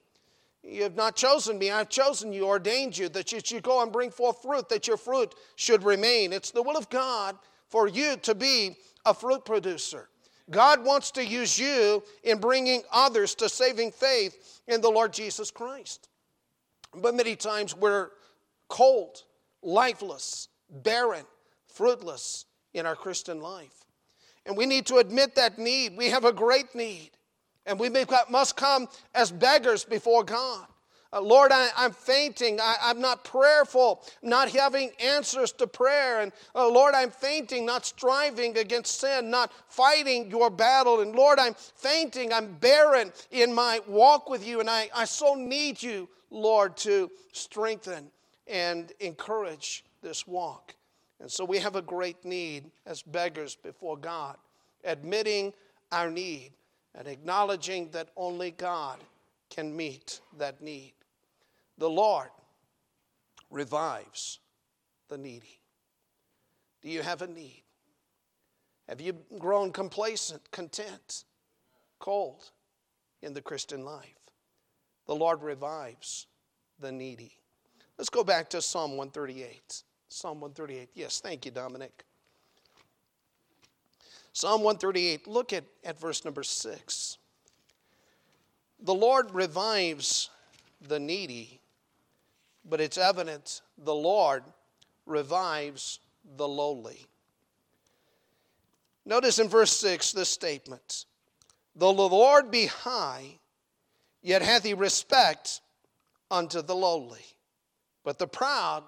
You 0.62 0.82
have 0.82 0.96
not 0.96 1.14
chosen 1.14 1.58
me, 1.58 1.70
I've 1.70 1.90
chosen 1.90 2.32
you, 2.32 2.46
ordained 2.46 2.98
you, 2.98 3.08
that 3.10 3.30
you 3.30 3.40
should 3.44 3.62
go 3.62 3.82
and 3.82 3.92
bring 3.92 4.10
forth 4.10 4.42
fruit, 4.42 4.68
that 4.70 4.88
your 4.88 4.96
fruit 4.96 5.32
should 5.54 5.84
remain. 5.84 6.32
It's 6.32 6.50
the 6.50 6.62
will 6.62 6.76
of 6.76 6.90
God 6.90 7.38
for 7.68 7.88
you 7.88 8.16
to 8.18 8.34
be 8.34 8.76
a 9.04 9.14
fruit 9.14 9.44
producer. 9.44 10.08
God 10.50 10.84
wants 10.84 11.10
to 11.12 11.24
use 11.24 11.58
you 11.58 12.02
in 12.22 12.38
bringing 12.38 12.82
others 12.92 13.34
to 13.36 13.48
saving 13.48 13.90
faith 13.90 14.60
in 14.68 14.80
the 14.80 14.90
Lord 14.90 15.12
Jesus 15.12 15.50
Christ. 15.50 16.08
But 16.94 17.14
many 17.14 17.34
times 17.34 17.76
we're 17.76 18.10
cold, 18.68 19.22
lifeless, 19.62 20.48
barren, 20.70 21.24
fruitless 21.66 22.46
in 22.74 22.86
our 22.86 22.94
Christian 22.94 23.40
life. 23.40 23.84
And 24.44 24.56
we 24.56 24.66
need 24.66 24.86
to 24.86 24.96
admit 24.96 25.34
that 25.34 25.58
need. 25.58 25.96
We 25.96 26.10
have 26.10 26.24
a 26.24 26.32
great 26.32 26.74
need. 26.74 27.10
And 27.66 27.80
we 27.80 27.90
must 28.30 28.56
come 28.56 28.86
as 29.14 29.32
beggars 29.32 29.84
before 29.84 30.22
God. 30.22 30.66
Uh, 31.12 31.20
Lord, 31.20 31.52
I, 31.52 31.68
am 31.76 31.92
fainting. 31.92 32.60
I, 32.60 32.90
am 32.90 33.00
not 33.00 33.24
prayerful, 33.24 34.02
not 34.22 34.50
having 34.50 34.90
answers 35.00 35.52
to 35.52 35.66
prayer. 35.66 36.20
And 36.20 36.32
uh, 36.54 36.68
Lord, 36.68 36.94
I'm 36.94 37.10
fainting, 37.10 37.64
not 37.64 37.86
striving 37.86 38.58
against 38.58 39.00
sin, 39.00 39.30
not 39.30 39.52
fighting 39.68 40.30
your 40.30 40.50
battle. 40.50 41.00
And 41.00 41.14
Lord, 41.14 41.38
I'm 41.38 41.54
fainting. 41.54 42.32
I'm 42.32 42.54
barren 42.54 43.12
in 43.30 43.54
my 43.54 43.80
walk 43.86 44.28
with 44.28 44.46
you. 44.46 44.60
And 44.60 44.68
I, 44.68 44.90
I 44.94 45.04
so 45.04 45.34
need 45.34 45.82
you, 45.82 46.08
Lord, 46.30 46.76
to 46.78 47.10
strengthen 47.32 48.10
and 48.46 48.92
encourage 49.00 49.84
this 50.02 50.26
walk. 50.26 50.74
And 51.20 51.30
so 51.30 51.44
we 51.44 51.58
have 51.58 51.76
a 51.76 51.82
great 51.82 52.24
need 52.24 52.70
as 52.84 53.02
beggars 53.02 53.56
before 53.56 53.96
God, 53.96 54.36
admitting 54.84 55.52
our 55.92 56.10
need 56.10 56.52
and 56.94 57.06
acknowledging 57.08 57.90
that 57.90 58.08
only 58.16 58.50
God 58.50 58.98
can 59.56 59.74
meet 59.74 60.20
that 60.36 60.60
need. 60.60 60.92
The 61.78 61.88
Lord 61.88 62.28
revives 63.50 64.38
the 65.08 65.16
needy. 65.16 65.60
Do 66.82 66.90
you 66.90 67.00
have 67.00 67.22
a 67.22 67.26
need? 67.26 67.62
Have 68.86 69.00
you 69.00 69.16
grown 69.38 69.72
complacent, 69.72 70.50
content, 70.50 71.24
cold 71.98 72.50
in 73.22 73.32
the 73.32 73.40
Christian 73.40 73.84
life? 73.84 74.18
The 75.06 75.14
Lord 75.14 75.42
revives 75.42 76.26
the 76.78 76.92
needy. 76.92 77.32
Let's 77.96 78.10
go 78.10 78.22
back 78.22 78.50
to 78.50 78.60
Psalm 78.60 78.90
138. 78.90 79.82
Psalm 80.08 80.40
138. 80.40 80.90
Yes, 80.94 81.20
thank 81.20 81.46
you, 81.46 81.50
Dominic. 81.50 82.04
Psalm 84.34 84.62
138, 84.62 85.26
look 85.26 85.54
at, 85.54 85.64
at 85.82 85.98
verse 85.98 86.26
number 86.26 86.42
6. 86.42 87.18
The 88.80 88.94
Lord 88.94 89.32
revives 89.32 90.30
the 90.80 91.00
needy, 91.00 91.60
but 92.64 92.80
it's 92.80 92.98
evident 92.98 93.62
the 93.78 93.94
Lord 93.94 94.44
revives 95.06 96.00
the 96.36 96.46
lowly. 96.46 97.06
Notice 99.04 99.38
in 99.38 99.48
verse 99.48 99.72
6 99.72 100.12
this 100.12 100.28
statement 100.28 101.06
Though 101.74 101.92
the 101.92 102.02
Lord 102.02 102.50
be 102.50 102.66
high, 102.66 103.38
yet 104.22 104.42
hath 104.42 104.64
he 104.64 104.74
respect 104.74 105.60
unto 106.30 106.62
the 106.62 106.74
lowly. 106.74 107.24
But 108.02 108.18
the 108.18 108.26
proud 108.26 108.84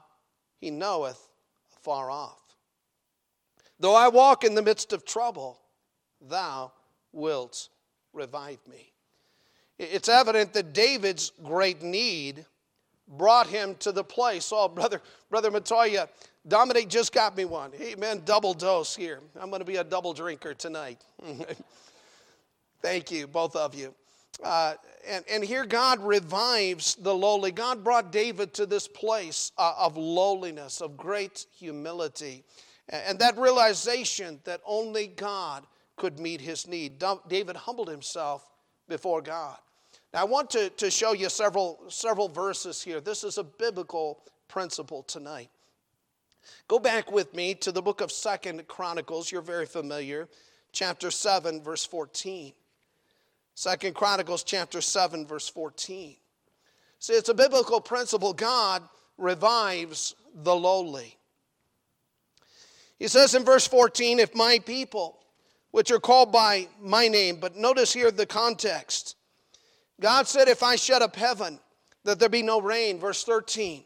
he 0.61 0.70
knoweth 0.70 1.20
far 1.83 2.11
off. 2.11 2.57
Though 3.79 3.94
I 3.94 4.09
walk 4.09 4.42
in 4.42 4.55
the 4.55 4.62
midst 4.62 4.92
of 4.92 5.05
trouble, 5.05 5.61
thou 6.20 6.72
wilt 7.12 7.68
revive 8.12 8.59
me. 8.66 8.92
It's 9.79 10.09
evident 10.09 10.53
that 10.55 10.73
David's 10.73 11.33
great 11.45 11.83
need 11.83 12.45
brought 13.07 13.47
him 13.47 13.77
to 13.77 13.93
the 13.93 14.05
place. 14.05 14.53
Oh, 14.53 14.69
brother, 14.69 15.01
brother 15.31 15.51
Montoya, 15.51 16.09
Dominic 16.47 16.88
just 16.88 17.12
got 17.12 17.37
me 17.37 17.45
one. 17.45 17.73
Amen. 17.81 18.23
Double 18.25 18.55
dose 18.55 18.97
here. 18.97 19.21
I'm 19.41 19.51
going 19.51 19.61
to 19.61 19.67
be 19.67 19.77
a 19.77 19.85
double 19.85 20.12
drinker 20.12 20.55
tonight. 20.55 21.05
Thank 22.83 23.11
you, 23.11 23.27
both 23.27 23.57
of 23.57 23.75
you. 23.75 23.95
Uh, 24.43 24.75
and, 25.07 25.25
and 25.31 25.45
here 25.45 25.64
God 25.64 26.01
revives 26.01 26.95
the 26.97 27.14
lowly. 27.14 27.51
God 27.51 27.83
brought 27.83 28.12
David 28.12 28.55
to 28.55 28.67
this 28.67 28.87
place 28.87 29.53
uh, 29.59 29.75
of 29.79 29.97
lowliness, 29.97 30.81
of 30.81 30.97
great 30.97 31.47
humility, 31.57 32.45
and 32.88 33.19
that 33.19 33.37
realization 33.37 34.41
that 34.45 34.61
only 34.64 35.09
God 35.09 35.67
could 35.97 36.21
meet 36.21 36.41
his 36.41 36.69
need. 36.69 37.03
David 37.29 37.57
humbled 37.57 37.88
himself 37.88 38.49
before 38.88 39.21
God. 39.21 39.59
Now, 40.12 40.23
I 40.23 40.25
want 40.25 40.51
to, 40.51 40.71
to 40.71 40.90
show 40.90 41.12
you 41.12 41.29
several, 41.29 41.79
several 41.88 42.29
verses 42.29 42.83
here. 42.83 43.01
This 43.01 43.25
is 43.25 43.38
a 43.38 43.44
biblical 43.44 44.21
principle 44.49 45.03
tonight. 45.03 45.51
Go 46.66 46.79
back 46.79 47.12
with 47.12 47.35
me 47.35 47.55
to 47.57 47.73
the 47.73 47.83
book 47.83 48.01
of 48.01 48.11
Second 48.11 48.66
Chronicles. 48.68 49.31
You're 49.31 49.42
very 49.42 49.66
familiar. 49.66 50.29
Chapter 50.73 51.11
7, 51.11 51.62
verse 51.62 51.85
14. 51.85 52.53
Second 53.59 53.97
Chronicles 53.97 54.44
chapter 54.44 54.81
7 54.81 55.27
verse 55.27 55.49
14. 55.49 56.14
See, 57.01 57.12
it's 57.12 57.29
a 57.29 57.35
biblical 57.35 57.81
principle. 57.81 58.33
God 58.33 58.85
revives 59.16 60.14
the 60.33 60.55
lowly. 60.55 61.16
He 63.01 63.09
says 63.09 63.35
in 63.35 63.44
verse 63.44 63.66
14, 63.66 64.21
if 64.21 64.33
my 64.33 64.61
people, 64.61 65.18
which 65.73 65.90
are 65.90 65.99
called 65.99 66.31
by 66.31 66.68
my 66.81 67.09
name, 67.09 67.38
but 67.40 67.57
notice 67.57 67.92
here 67.92 68.12
the 68.12 68.27
context. 68.27 69.16
God 70.00 70.28
said, 70.28 70.48
if 70.48 70.62
I 70.62 70.76
shut 70.76 71.02
up 71.02 71.16
heaven, 71.16 71.58
that 72.04 72.18
there 72.18 72.28
be 72.28 72.42
no 72.42 72.61
rain. 72.61 72.98
Verse 72.98 73.24
13. 73.24 73.84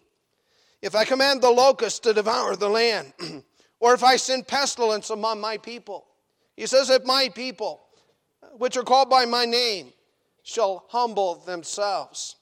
If 0.82 0.94
I 0.94 1.04
command 1.04 1.42
the 1.42 1.50
locusts 1.50 2.00
to 2.00 2.12
devour 2.12 2.56
the 2.56 2.68
land, 2.68 3.12
or 3.80 3.94
if 3.94 4.02
I 4.02 4.16
send 4.16 4.46
pestilence 4.46 5.10
among 5.10 5.40
my 5.40 5.56
people. 5.56 6.06
He 6.56 6.66
says, 6.66 6.90
if 6.90 7.04
my 7.04 7.28
people, 7.34 7.80
which 8.58 8.76
are 8.76 8.82
called 8.82 9.08
by 9.08 9.24
my 9.24 9.44
name 9.44 9.92
shall 10.42 10.84
humble 10.88 11.36
themselves 11.36 12.36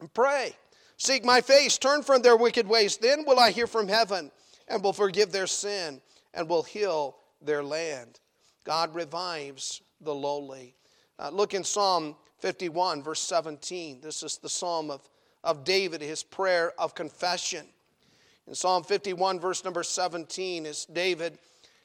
and 0.00 0.12
pray. 0.12 0.54
Seek 0.98 1.24
my 1.24 1.40
face, 1.40 1.78
turn 1.78 2.02
from 2.02 2.22
their 2.22 2.36
wicked 2.36 2.68
ways. 2.68 2.96
Then 2.96 3.24
will 3.26 3.38
I 3.38 3.50
hear 3.50 3.66
from 3.66 3.88
heaven 3.88 4.30
and 4.68 4.82
will 4.82 4.92
forgive 4.92 5.32
their 5.32 5.46
sin 5.46 6.00
and 6.34 6.48
will 6.48 6.62
heal 6.62 7.16
their 7.40 7.62
land. 7.62 8.20
God 8.64 8.94
revives 8.94 9.82
the 10.00 10.14
lowly. 10.14 10.76
Uh, 11.18 11.30
look 11.30 11.54
in 11.54 11.64
Psalm 11.64 12.16
51, 12.42 13.04
verse 13.04 13.20
17. 13.20 14.00
This 14.02 14.24
is 14.24 14.36
the 14.36 14.48
psalm 14.48 14.90
of, 14.90 15.00
of 15.44 15.62
David, 15.62 16.00
his 16.02 16.24
prayer 16.24 16.72
of 16.76 16.92
confession. 16.92 17.64
In 18.48 18.54
Psalm 18.56 18.82
51, 18.82 19.38
verse 19.38 19.64
number 19.64 19.84
17, 19.84 20.66
as 20.66 20.84
David 20.86 21.38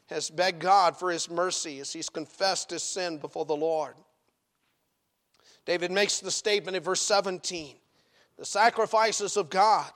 has 0.07 0.31
begged 0.31 0.59
God 0.59 0.97
for 0.97 1.11
his 1.11 1.29
mercy 1.29 1.79
as 1.79 1.93
he's 1.93 2.09
confessed 2.09 2.71
his 2.71 2.81
sin 2.81 3.19
before 3.19 3.45
the 3.45 3.55
Lord. 3.55 3.93
David 5.65 5.91
makes 5.91 6.19
the 6.19 6.31
statement 6.31 6.75
in 6.75 6.81
verse 6.81 7.01
17 7.01 7.75
The 8.39 8.45
sacrifices 8.45 9.37
of 9.37 9.51
God 9.51 9.91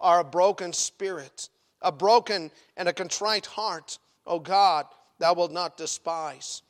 are 0.00 0.20
a 0.20 0.24
broken 0.24 0.72
spirit, 0.72 1.50
a 1.82 1.92
broken 1.92 2.50
and 2.78 2.88
a 2.88 2.92
contrite 2.94 3.44
heart. 3.44 3.98
O 4.26 4.38
God, 4.38 4.86
thou 5.18 5.34
wilt 5.34 5.52
not 5.52 5.76
despise. 5.76 6.62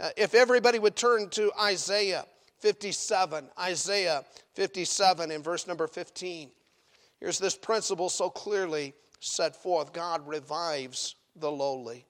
Uh, 0.00 0.08
if 0.16 0.34
everybody 0.34 0.78
would 0.78 0.96
turn 0.96 1.28
to 1.30 1.52
Isaiah 1.60 2.24
57, 2.64 3.46
Isaiah 3.60 4.24
57 4.54 5.30
in 5.30 5.42
verse 5.42 5.66
number 5.66 5.86
15, 5.86 6.50
here's 7.20 7.38
this 7.38 7.54
principle 7.58 8.08
so 8.08 8.30
clearly 8.30 8.94
set 9.20 9.54
forth 9.54 9.92
God 9.92 10.26
revives 10.26 11.14
the 11.36 11.52
lowly. 11.52 12.06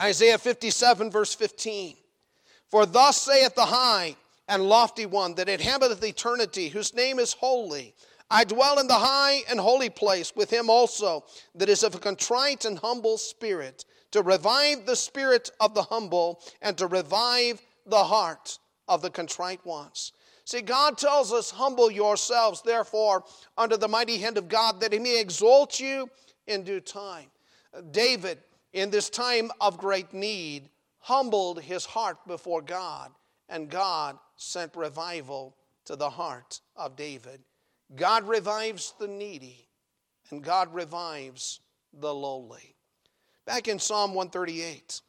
Isaiah 0.00 0.38
57, 0.38 1.10
verse 1.10 1.34
15. 1.34 1.96
For 2.70 2.86
thus 2.86 3.20
saith 3.20 3.54
the 3.54 3.66
high 3.66 4.16
and 4.48 4.62
lofty 4.62 5.04
one 5.04 5.34
that 5.34 5.50
inhabiteth 5.50 6.02
eternity, 6.02 6.70
whose 6.70 6.94
name 6.94 7.18
is 7.18 7.34
holy. 7.34 7.94
I 8.30 8.44
dwell 8.44 8.78
in 8.78 8.86
the 8.86 8.94
high 8.94 9.42
and 9.50 9.60
holy 9.60 9.90
place 9.90 10.32
with 10.34 10.50
him 10.50 10.70
also 10.70 11.22
that 11.54 11.68
is 11.68 11.82
of 11.82 11.96
a 11.96 11.98
contrite 11.98 12.64
and 12.64 12.78
humble 12.78 13.18
spirit, 13.18 13.84
to 14.12 14.22
revive 14.22 14.86
the 14.86 14.96
spirit 14.96 15.50
of 15.60 15.74
the 15.74 15.82
humble 15.82 16.40
and 16.62 16.78
to 16.78 16.86
revive 16.86 17.60
the 17.88 18.04
heart 18.04 18.58
of 18.86 19.02
the 19.02 19.10
contrite 19.10 19.64
ones. 19.64 20.12
See, 20.44 20.62
God 20.62 20.96
tells 20.96 21.32
us, 21.32 21.50
Humble 21.50 21.90
yourselves, 21.90 22.62
therefore, 22.62 23.24
under 23.56 23.76
the 23.76 23.88
mighty 23.88 24.18
hand 24.18 24.38
of 24.38 24.48
God, 24.48 24.80
that 24.80 24.92
he 24.92 24.98
may 24.98 25.20
exalt 25.20 25.78
you 25.78 26.08
in 26.46 26.64
due 26.64 26.80
time. 26.80 27.26
David, 27.90 28.38
in 28.72 28.90
this 28.90 29.10
time 29.10 29.50
of 29.60 29.78
great 29.78 30.12
need, 30.12 30.70
humbled 31.00 31.60
his 31.62 31.84
heart 31.84 32.18
before 32.26 32.62
God, 32.62 33.10
and 33.48 33.68
God 33.68 34.18
sent 34.36 34.74
revival 34.76 35.56
to 35.84 35.96
the 35.96 36.10
heart 36.10 36.60
of 36.76 36.96
David. 36.96 37.40
God 37.94 38.28
revives 38.28 38.94
the 38.98 39.08
needy, 39.08 39.68
and 40.30 40.42
God 40.42 40.72
revives 40.74 41.60
the 41.92 42.14
lowly. 42.14 42.74
Back 43.46 43.68
in 43.68 43.78
Psalm 43.78 44.14
138, 44.14 45.00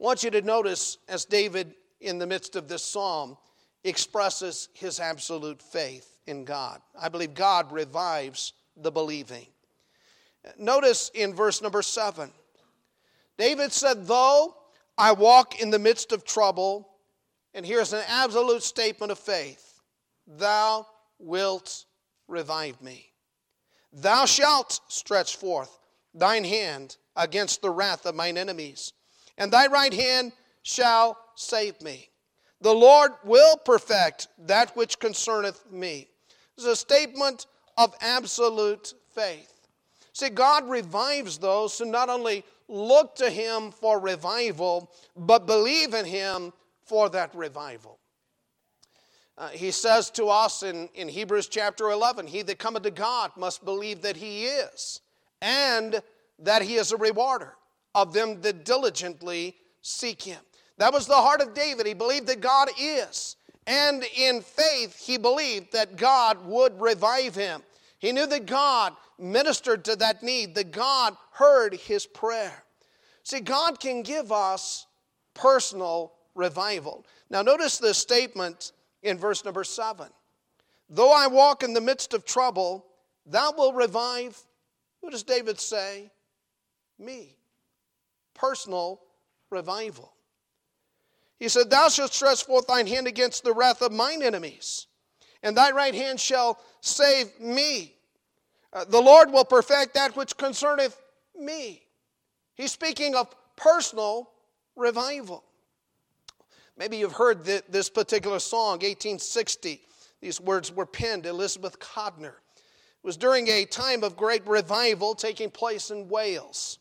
I 0.00 0.04
want 0.04 0.22
you 0.22 0.30
to 0.30 0.42
notice 0.42 0.98
as 1.08 1.24
David, 1.24 1.74
in 2.00 2.18
the 2.18 2.26
midst 2.26 2.54
of 2.56 2.68
this 2.68 2.84
psalm, 2.84 3.36
expresses 3.84 4.68
his 4.74 5.00
absolute 5.00 5.60
faith 5.60 6.18
in 6.26 6.44
God. 6.44 6.80
I 6.98 7.08
believe 7.08 7.34
God 7.34 7.72
revives 7.72 8.52
the 8.76 8.92
believing. 8.92 9.46
Notice 10.58 11.10
in 11.14 11.34
verse 11.34 11.60
number 11.60 11.82
seven, 11.82 12.30
David 13.36 13.72
said, 13.72 14.06
Though 14.06 14.54
I 14.96 15.12
walk 15.12 15.60
in 15.60 15.70
the 15.70 15.78
midst 15.78 16.12
of 16.12 16.24
trouble, 16.24 16.88
and 17.54 17.66
here's 17.66 17.92
an 17.92 18.04
absolute 18.08 18.62
statement 18.62 19.12
of 19.12 19.18
faith 19.18 19.80
Thou 20.26 20.86
wilt 21.18 21.86
revive 22.28 22.80
me. 22.82 23.06
Thou 23.92 24.26
shalt 24.26 24.80
stretch 24.88 25.36
forth 25.36 25.78
thine 26.14 26.44
hand 26.44 26.96
against 27.16 27.62
the 27.62 27.70
wrath 27.70 28.06
of 28.06 28.14
mine 28.14 28.36
enemies, 28.36 28.92
and 29.38 29.52
thy 29.52 29.68
right 29.68 29.94
hand 29.94 30.32
shall 30.62 31.16
save 31.36 31.80
me. 31.80 32.10
The 32.60 32.74
Lord 32.74 33.12
will 33.24 33.56
perfect 33.56 34.26
that 34.46 34.76
which 34.76 34.98
concerneth 34.98 35.70
me. 35.70 36.08
This 36.56 36.66
is 36.66 36.72
a 36.72 36.76
statement 36.76 37.46
of 37.78 37.94
absolute 38.00 38.92
faith. 39.14 39.68
See, 40.12 40.28
God 40.28 40.68
revives 40.68 41.38
those 41.38 41.78
who 41.78 41.84
not 41.84 42.08
only 42.08 42.44
look 42.66 43.14
to 43.16 43.30
Him 43.30 43.70
for 43.70 44.00
revival, 44.00 44.90
but 45.16 45.46
believe 45.46 45.94
in 45.94 46.04
Him 46.04 46.52
for 46.84 47.08
that 47.10 47.32
revival. 47.34 48.00
Uh, 49.38 49.50
he 49.50 49.70
says 49.70 50.10
to 50.10 50.26
us 50.26 50.64
in, 50.64 50.88
in 50.96 51.06
Hebrews 51.06 51.46
chapter 51.46 51.90
11 51.90 52.26
He 52.26 52.42
that 52.42 52.58
cometh 52.58 52.82
to 52.82 52.90
God 52.90 53.30
must 53.36 53.64
believe 53.64 54.02
that 54.02 54.16
He 54.16 54.46
is, 54.46 55.00
and 55.40 56.02
that 56.40 56.62
He 56.62 56.74
is 56.74 56.90
a 56.90 56.96
rewarder 56.96 57.54
of 57.94 58.12
them 58.12 58.40
that 58.42 58.64
diligently 58.64 59.56
seek 59.82 60.22
Him. 60.22 60.40
That 60.78 60.92
was 60.92 61.06
the 61.06 61.14
heart 61.14 61.40
of 61.40 61.54
David. 61.54 61.86
He 61.86 61.94
believed 61.94 62.28
that 62.28 62.40
God 62.40 62.68
is. 62.78 63.36
And 63.68 64.02
in 64.16 64.40
faith, 64.40 64.98
he 64.98 65.18
believed 65.18 65.72
that 65.72 65.96
God 65.96 66.42
would 66.46 66.80
revive 66.80 67.34
him. 67.34 67.62
He 67.98 68.12
knew 68.12 68.26
that 68.26 68.46
God 68.46 68.94
ministered 69.18 69.84
to 69.84 69.96
that 69.96 70.22
need, 70.22 70.54
that 70.54 70.70
God 70.70 71.14
heard 71.32 71.74
his 71.74 72.06
prayer. 72.06 72.64
See, 73.24 73.40
God 73.40 73.78
can 73.78 74.02
give 74.02 74.32
us 74.32 74.86
personal 75.34 76.14
revival. 76.34 77.04
Now, 77.28 77.42
notice 77.42 77.76
this 77.76 77.98
statement 77.98 78.72
in 79.02 79.18
verse 79.18 79.44
number 79.44 79.64
seven 79.64 80.08
Though 80.88 81.12
I 81.12 81.26
walk 81.26 81.62
in 81.62 81.74
the 81.74 81.80
midst 81.82 82.14
of 82.14 82.24
trouble, 82.24 82.86
thou 83.26 83.52
wilt 83.54 83.74
revive, 83.74 84.40
who 85.02 85.10
does 85.10 85.24
David 85.24 85.60
say? 85.60 86.10
Me. 86.98 87.36
Personal 88.38 89.00
revival. 89.50 90.12
He 91.38 91.48
said, 91.48 91.70
Thou 91.70 91.88
shalt 91.88 92.12
stretch 92.12 92.44
forth 92.44 92.66
thine 92.66 92.86
hand 92.86 93.06
against 93.06 93.44
the 93.44 93.52
wrath 93.52 93.82
of 93.82 93.92
mine 93.92 94.22
enemies, 94.22 94.86
and 95.42 95.56
thy 95.56 95.70
right 95.70 95.94
hand 95.94 96.20
shall 96.20 96.60
save 96.80 97.38
me. 97.40 97.94
Uh, 98.72 98.84
the 98.84 99.00
Lord 99.00 99.32
will 99.32 99.44
perfect 99.44 99.94
that 99.94 100.16
which 100.16 100.36
concerneth 100.36 101.00
me. 101.38 101.82
He's 102.54 102.72
speaking 102.72 103.14
of 103.14 103.34
personal 103.56 104.30
revival. 104.76 105.44
Maybe 106.76 106.96
you've 106.96 107.12
heard 107.12 107.44
this 107.44 107.90
particular 107.90 108.38
song, 108.38 108.74
1860. 108.74 109.80
These 110.20 110.40
words 110.40 110.72
were 110.72 110.86
penned, 110.86 111.26
Elizabeth 111.26 111.78
Codner. 111.80 112.34
It 112.34 113.04
was 113.04 113.16
during 113.16 113.48
a 113.48 113.64
time 113.64 114.04
of 114.04 114.16
great 114.16 114.46
revival 114.46 115.14
taking 115.14 115.50
place 115.50 115.90
in 115.90 116.08
Wales. 116.08 116.78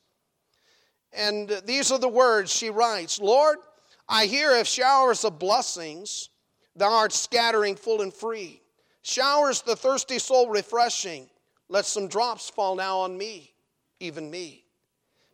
And 1.13 1.49
these 1.65 1.91
are 1.91 1.99
the 1.99 2.07
words 2.07 2.51
she 2.51 2.69
writes 2.69 3.19
Lord, 3.19 3.57
I 4.09 4.25
hear 4.25 4.55
of 4.59 4.67
showers 4.67 5.23
of 5.23 5.39
blessings, 5.39 6.29
thou 6.75 6.91
art 6.91 7.13
scattering 7.13 7.75
full 7.75 8.01
and 8.01 8.13
free. 8.13 8.61
Showers 9.01 9.61
the 9.61 9.75
thirsty 9.75 10.19
soul 10.19 10.49
refreshing. 10.49 11.29
Let 11.69 11.85
some 11.85 12.07
drops 12.07 12.49
fall 12.49 12.75
now 12.75 12.99
on 12.99 13.17
me, 13.17 13.53
even 13.99 14.29
me. 14.31 14.63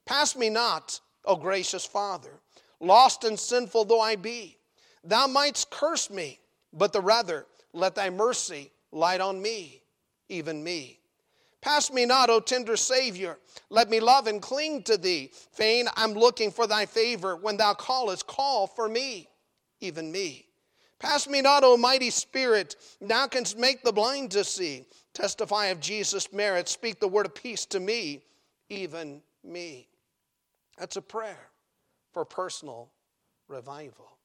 Pass 0.06 0.36
me 0.36 0.50
not, 0.50 1.00
O 1.26 1.36
gracious 1.36 1.86
Father, 1.86 2.40
lost 2.80 3.24
and 3.24 3.40
sinful 3.40 3.86
though 3.86 4.02
I 4.02 4.16
be. 4.16 4.58
Thou 5.04 5.28
mightst 5.28 5.70
curse 5.70 6.10
me, 6.10 6.40
but 6.72 6.94
the 6.94 7.02
rather 7.02 7.46
let 7.74 7.96
thy 7.96 8.10
mercy 8.10 8.72
light 8.92 9.22
on 9.22 9.42
me, 9.42 9.82
even 10.30 10.64
me. 10.64 11.00
Pass 11.64 11.94
me 11.94 12.06
not, 12.06 12.30
O 12.30 12.42
tender 12.42 12.76
Savior. 12.76 13.38
Let 13.70 13.90
me 13.90 14.02
love 14.02 14.28
and 14.28 14.42
cling 14.42 14.84
to 14.84 14.98
thee. 14.98 15.32
Fain, 15.54 15.88
I'm 15.96 16.12
looking 16.12 16.52
for 16.52 16.68
thy 16.68 16.86
favor. 16.86 17.38
When 17.38 17.56
thou 17.56 17.74
callest, 17.74 18.28
call 18.28 18.68
for 18.68 18.90
me, 18.90 19.30
even 19.80 20.12
me. 20.12 20.46
Pass 21.00 21.26
me 21.26 21.42
not, 21.42 21.64
O 21.64 21.78
mighty 21.78 22.10
Spirit. 22.10 22.76
Thou 23.00 23.28
canst 23.28 23.58
make 23.58 23.82
the 23.82 23.94
blind 23.94 24.32
to 24.32 24.44
see. 24.44 24.86
Testify 25.14 25.68
of 25.68 25.80
Jesus' 25.80 26.34
merit. 26.34 26.68
Speak 26.68 27.00
the 27.00 27.08
word 27.08 27.28
of 27.28 27.34
peace 27.34 27.66
to 27.68 27.80
me, 27.80 28.26
even 28.68 29.22
me. 29.42 29.88
That's 30.78 30.98
a 30.98 31.02
prayer 31.02 31.50
for 32.12 32.26
personal 32.26 32.92
revival. 33.48 34.18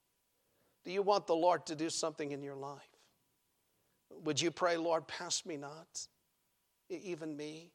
Do 0.85 0.91
you 0.91 1.03
want 1.03 1.29
the 1.29 1.37
Lord 1.37 1.67
to 1.67 1.77
do 1.77 1.89
something 1.89 2.33
in 2.33 2.43
your 2.43 2.57
life? 2.57 2.81
Would 4.25 4.41
you 4.41 4.51
pray, 4.51 4.77
Lord, 4.77 5.07
pass 5.07 5.47
me 5.47 5.57
not? 5.57 6.09
Even 6.89 7.37
me. 7.37 7.71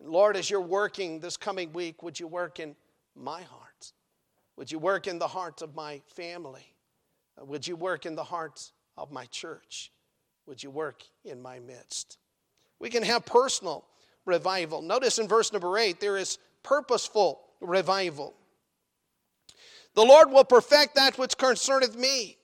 Lord, 0.00 0.36
as 0.36 0.48
you're 0.48 0.60
working 0.60 1.20
this 1.20 1.36
coming 1.36 1.72
week, 1.72 2.02
would 2.02 2.18
you 2.20 2.26
work 2.26 2.60
in 2.60 2.76
my 3.16 3.42
heart? 3.42 3.92
Would 4.56 4.70
you 4.70 4.78
work 4.78 5.06
in 5.06 5.18
the 5.18 5.28
hearts 5.28 5.62
of 5.62 5.74
my 5.74 6.00
family? 6.14 6.74
Uh, 7.40 7.44
would 7.44 7.66
you 7.66 7.76
work 7.76 8.06
in 8.06 8.14
the 8.14 8.24
hearts 8.24 8.72
of 8.96 9.10
my 9.10 9.26
church? 9.26 9.92
Would 10.46 10.62
you 10.62 10.70
work 10.70 11.02
in 11.24 11.40
my 11.42 11.58
midst? 11.58 12.18
We 12.78 12.90
can 12.90 13.02
have 13.02 13.26
personal 13.26 13.84
revival. 14.24 14.82
Notice 14.82 15.18
in 15.18 15.28
verse 15.28 15.52
number 15.52 15.76
eight, 15.78 16.00
there 16.00 16.16
is 16.16 16.38
purposeful 16.62 17.40
revival. 17.60 18.34
The 19.94 20.04
Lord 20.04 20.30
will 20.30 20.44
perfect 20.44 20.94
that 20.94 21.18
which 21.18 21.36
concerneth 21.36 21.96
me. 21.96 22.36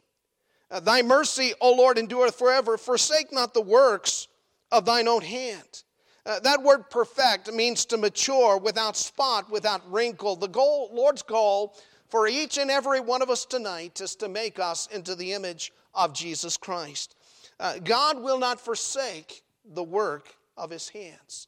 Uh, 0.71 0.81
thy 0.81 1.03
mercy, 1.03 1.53
O 1.61 1.73
Lord, 1.73 1.99
endureth 1.99 2.37
forever. 2.37 2.77
Forsake 2.77 3.33
not 3.33 3.55
the 3.55 3.61
works 3.61 4.29
of 4.75 4.85
thine 4.85 5.07
own 5.07 5.23
hand. 5.23 5.85
Uh, 6.27 6.41
that 6.41 6.63
word 6.63 6.91
perfect 6.91 7.53
means 7.53 7.85
to 7.85 7.97
mature 7.97 8.59
without 8.59 8.97
spot, 8.97 9.51
without 9.51 9.81
wrinkle. 9.91 10.35
The 10.35 10.49
goal, 10.49 10.91
Lord's 10.93 11.23
goal 11.23 11.77
for 12.09 12.27
each 12.27 12.59
and 12.59 12.71
every 12.71 13.01
one 13.01 13.23
of 13.23 13.31
us 13.31 13.45
tonight 13.45 14.01
is 14.01 14.17
to 14.17 14.29
make 14.29 14.59
us 14.59 14.89
into 14.89 15.15
the 15.15 15.33
image 15.33 15.73
of 15.95 16.13
Jesus 16.13 16.57
Christ. 16.57 17.15
Uh, 17.61 17.79
God 17.79 18.21
will 18.21 18.39
not 18.39 18.61
forsake 18.61 19.45
the 19.65 19.83
work 19.83 20.35
of 20.57 20.71
his 20.71 20.89
hands. 20.89 21.47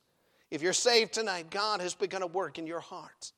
If 0.51 0.63
you're 0.63 0.73
saved 0.73 1.13
tonight, 1.13 1.51
God 1.51 1.81
has 1.81 1.95
begun 1.95 2.23
a 2.23 2.27
work 2.29 2.59
in 2.59 2.67
your 2.67 2.81
heart. 2.81 3.33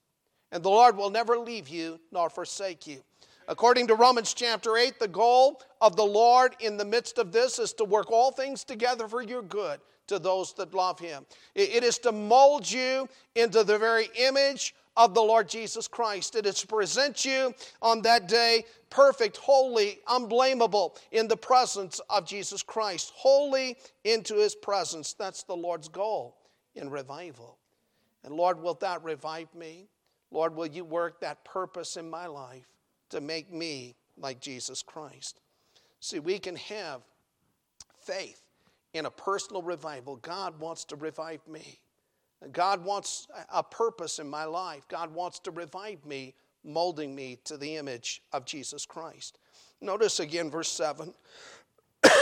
And 0.52 0.62
the 0.62 0.68
Lord 0.68 0.96
will 0.96 1.10
never 1.10 1.38
leave 1.38 1.68
you 1.68 1.98
nor 2.12 2.28
forsake 2.28 2.86
you. 2.86 3.02
According 3.50 3.86
to 3.86 3.94
Romans 3.94 4.34
chapter 4.34 4.76
8, 4.76 5.00
the 5.00 5.08
goal 5.08 5.62
of 5.80 5.96
the 5.96 6.04
Lord 6.04 6.54
in 6.60 6.76
the 6.76 6.84
midst 6.84 7.16
of 7.16 7.32
this 7.32 7.58
is 7.58 7.72
to 7.74 7.84
work 7.84 8.10
all 8.12 8.30
things 8.30 8.62
together 8.62 9.08
for 9.08 9.22
your 9.22 9.40
good 9.40 9.80
to 10.08 10.18
those 10.18 10.52
that 10.54 10.74
love 10.74 10.98
Him. 10.98 11.24
It 11.54 11.82
is 11.82 11.98
to 12.00 12.12
mold 12.12 12.70
you 12.70 13.08
into 13.34 13.64
the 13.64 13.78
very 13.78 14.10
image 14.18 14.74
of 14.98 15.14
the 15.14 15.22
Lord 15.22 15.48
Jesus 15.48 15.88
Christ. 15.88 16.36
It 16.36 16.44
is 16.44 16.60
to 16.60 16.66
present 16.66 17.24
you 17.24 17.54
on 17.80 18.02
that 18.02 18.28
day 18.28 18.66
perfect, 18.90 19.38
holy, 19.38 19.98
unblameable 20.08 20.96
in 21.12 21.26
the 21.26 21.36
presence 21.36 22.02
of 22.10 22.26
Jesus 22.26 22.62
Christ, 22.62 23.12
holy 23.16 23.78
into 24.04 24.34
His 24.34 24.54
presence. 24.54 25.14
That's 25.14 25.42
the 25.42 25.56
Lord's 25.56 25.88
goal 25.88 26.36
in 26.74 26.90
revival. 26.90 27.56
And 28.24 28.34
Lord, 28.34 28.60
wilt 28.60 28.80
thou 28.80 28.98
revive 28.98 29.54
me? 29.54 29.88
Lord, 30.30 30.54
will 30.54 30.66
you 30.66 30.84
work 30.84 31.20
that 31.20 31.46
purpose 31.46 31.96
in 31.96 32.10
my 32.10 32.26
life? 32.26 32.66
To 33.10 33.20
make 33.20 33.52
me 33.52 33.94
like 34.16 34.40
Jesus 34.40 34.82
Christ. 34.82 35.40
See, 36.00 36.18
we 36.18 36.38
can 36.38 36.56
have 36.56 37.02
faith 37.96 38.42
in 38.94 39.06
a 39.06 39.10
personal 39.10 39.62
revival. 39.62 40.16
God 40.16 40.58
wants 40.58 40.84
to 40.86 40.96
revive 40.96 41.46
me. 41.46 41.80
God 42.52 42.84
wants 42.84 43.26
a 43.52 43.62
purpose 43.62 44.18
in 44.18 44.28
my 44.28 44.44
life. 44.44 44.86
God 44.88 45.12
wants 45.12 45.38
to 45.40 45.50
revive 45.50 46.04
me 46.06 46.34
molding 46.64 47.14
me 47.14 47.38
to 47.44 47.56
the 47.56 47.76
image 47.76 48.22
of 48.32 48.44
Jesus 48.44 48.86
Christ. 48.86 49.38
Notice 49.80 50.20
again 50.20 50.50
verse 50.50 50.70
7. 50.70 51.12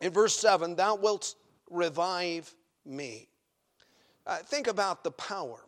In 0.00 0.12
verse 0.12 0.36
7, 0.38 0.76
thou 0.76 0.94
wilt 0.94 1.34
revive 1.70 2.54
me. 2.84 3.28
Uh, 4.26 4.36
think 4.38 4.66
about 4.66 5.04
the 5.04 5.10
power. 5.10 5.65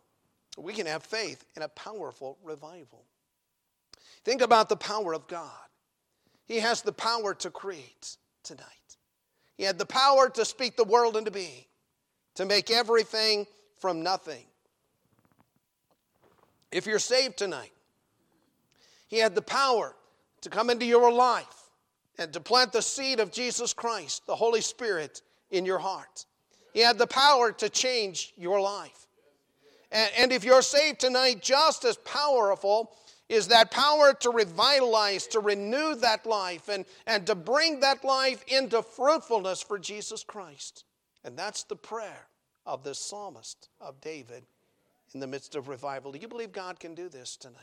We 0.57 0.73
can 0.73 0.87
have 0.87 1.03
faith 1.03 1.45
in 1.55 1.61
a 1.61 1.69
powerful 1.69 2.37
revival. 2.43 3.05
Think 4.23 4.41
about 4.41 4.69
the 4.69 4.75
power 4.75 5.13
of 5.13 5.27
God. 5.27 5.51
He 6.45 6.57
has 6.57 6.81
the 6.81 6.91
power 6.91 7.33
to 7.35 7.49
create 7.49 8.17
tonight. 8.43 8.65
He 9.57 9.63
had 9.63 9.77
the 9.77 9.85
power 9.85 10.29
to 10.29 10.45
speak 10.45 10.75
the 10.75 10.83
world 10.83 11.15
into 11.15 11.31
being, 11.31 11.65
to 12.35 12.45
make 12.45 12.71
everything 12.71 13.45
from 13.77 14.03
nothing. 14.03 14.45
If 16.71 16.85
you're 16.85 16.99
saved 16.99 17.37
tonight, 17.37 17.71
He 19.07 19.17
had 19.17 19.35
the 19.35 19.41
power 19.41 19.95
to 20.41 20.49
come 20.49 20.69
into 20.69 20.85
your 20.85 21.11
life 21.11 21.69
and 22.17 22.31
to 22.33 22.39
plant 22.39 22.71
the 22.71 22.81
seed 22.81 23.19
of 23.19 23.31
Jesus 23.31 23.73
Christ, 23.73 24.25
the 24.27 24.35
Holy 24.35 24.61
Spirit, 24.61 25.21
in 25.51 25.65
your 25.65 25.79
heart. 25.79 26.25
He 26.73 26.81
had 26.81 26.97
the 26.97 27.07
power 27.07 27.51
to 27.53 27.69
change 27.69 28.33
your 28.37 28.61
life. 28.61 29.07
And, 29.91 30.31
if 30.31 30.43
you're 30.43 30.61
saved 30.61 30.99
tonight, 30.99 31.41
just 31.41 31.83
as 31.83 31.97
powerful 31.97 32.91
is 33.27 33.47
that 33.47 33.71
power 33.71 34.13
to 34.13 34.29
revitalize, 34.29 35.27
to 35.27 35.39
renew 35.39 35.95
that 35.95 36.25
life, 36.25 36.67
and, 36.69 36.85
and 37.07 37.25
to 37.27 37.35
bring 37.35 37.79
that 37.79 38.03
life 38.03 38.43
into 38.47 38.81
fruitfulness 38.81 39.61
for 39.61 39.79
Jesus 39.79 40.23
Christ. 40.23 40.83
And 41.23 41.37
that's 41.37 41.63
the 41.63 41.75
prayer 41.75 42.27
of 42.65 42.83
the 42.83 42.93
psalmist 42.93 43.69
of 43.81 43.99
David 44.01 44.43
in 45.13 45.19
the 45.19 45.27
midst 45.27 45.55
of 45.55 45.67
revival. 45.67 46.11
Do 46.11 46.19
you 46.19 46.27
believe 46.27 46.51
God 46.51 46.79
can 46.79 46.95
do 46.95 47.09
this 47.09 47.35
tonight? 47.35 47.57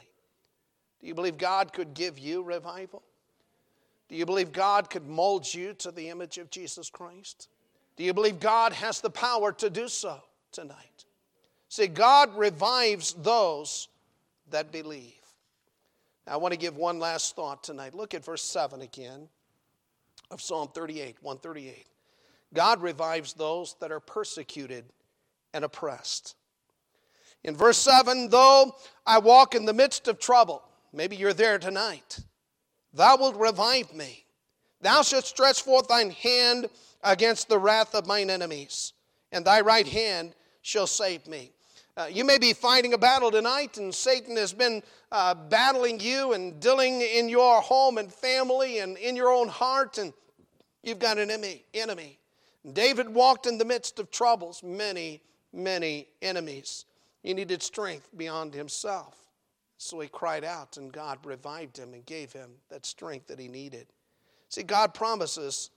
Do 1.00 1.06
you 1.06 1.14
believe 1.14 1.38
God 1.38 1.72
could 1.72 1.94
give 1.94 2.18
you 2.18 2.42
revival? 2.42 3.02
Do 4.08 4.16
you 4.16 4.26
believe 4.26 4.52
God 4.52 4.90
could 4.90 5.06
mold 5.06 5.52
you 5.52 5.74
to 5.74 5.90
the 5.90 6.08
image 6.08 6.38
of 6.38 6.50
Jesus 6.50 6.90
Christ? 6.90 7.48
Do 7.96 8.04
you 8.04 8.14
believe 8.14 8.40
God 8.40 8.72
has 8.72 9.00
the 9.00 9.10
power 9.10 9.52
to 9.52 9.70
do 9.70 9.88
so 9.88 10.20
tonight? 10.52 11.05
See, 11.68 11.86
God 11.88 12.36
revives 12.36 13.14
those 13.14 13.88
that 14.50 14.72
believe. 14.72 15.12
Now, 16.26 16.34
I 16.34 16.36
want 16.36 16.52
to 16.52 16.58
give 16.58 16.76
one 16.76 16.98
last 16.98 17.36
thought 17.36 17.62
tonight. 17.62 17.94
Look 17.94 18.14
at 18.14 18.24
verse 18.24 18.42
7 18.42 18.82
again 18.82 19.28
of 20.30 20.40
Psalm 20.40 20.68
38, 20.74 21.16
138. 21.20 21.86
God 22.54 22.82
revives 22.82 23.32
those 23.32 23.76
that 23.80 23.92
are 23.92 24.00
persecuted 24.00 24.84
and 25.52 25.64
oppressed. 25.64 26.36
In 27.44 27.56
verse 27.56 27.78
7, 27.78 28.28
though 28.28 28.74
I 29.06 29.18
walk 29.18 29.54
in 29.54 29.64
the 29.64 29.72
midst 29.72 30.08
of 30.08 30.18
trouble, 30.18 30.62
maybe 30.92 31.16
you're 31.16 31.32
there 31.32 31.58
tonight. 31.58 32.20
Thou 32.92 33.16
wilt 33.18 33.36
revive 33.36 33.94
me. 33.94 34.24
Thou 34.80 35.02
shalt 35.02 35.26
stretch 35.26 35.62
forth 35.62 35.88
thine 35.88 36.10
hand 36.10 36.68
against 37.02 37.48
the 37.48 37.58
wrath 37.58 37.94
of 37.94 38.06
mine 38.06 38.30
enemies, 38.30 38.92
and 39.32 39.44
thy 39.44 39.60
right 39.60 39.86
hand 39.86 40.34
shall 40.62 40.86
save 40.86 41.26
me. 41.26 41.52
Uh, 41.98 42.06
you 42.10 42.26
may 42.26 42.36
be 42.36 42.52
fighting 42.52 42.92
a 42.92 42.98
battle 42.98 43.30
tonight, 43.30 43.78
and 43.78 43.94
Satan 43.94 44.36
has 44.36 44.52
been 44.52 44.82
uh, 45.10 45.34
battling 45.34 45.98
you 45.98 46.34
and 46.34 46.60
dealing 46.60 47.00
in 47.00 47.28
your 47.30 47.62
home 47.62 47.96
and 47.96 48.12
family 48.12 48.80
and 48.80 48.98
in 48.98 49.16
your 49.16 49.30
own 49.30 49.48
heart, 49.48 49.96
and 49.96 50.12
you've 50.82 50.98
got 50.98 51.16
an 51.16 51.30
enemy. 51.30 51.64
enemy. 51.72 52.18
David 52.70 53.08
walked 53.08 53.46
in 53.46 53.56
the 53.56 53.64
midst 53.64 53.98
of 53.98 54.10
troubles, 54.10 54.62
many, 54.62 55.22
many 55.54 56.08
enemies. 56.20 56.84
He 57.22 57.32
needed 57.32 57.62
strength 57.62 58.10
beyond 58.14 58.52
himself. 58.52 59.16
So 59.78 59.98
he 60.00 60.08
cried 60.08 60.44
out, 60.44 60.76
and 60.76 60.92
God 60.92 61.18
revived 61.24 61.78
him 61.78 61.94
and 61.94 62.04
gave 62.04 62.30
him 62.30 62.50
that 62.68 62.84
strength 62.84 63.28
that 63.28 63.38
he 63.38 63.48
needed. 63.48 63.86
See, 64.50 64.62
God 64.62 64.92
promises 64.92 65.70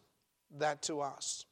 that 0.58 0.82
to 0.84 0.99
us. 0.99 1.45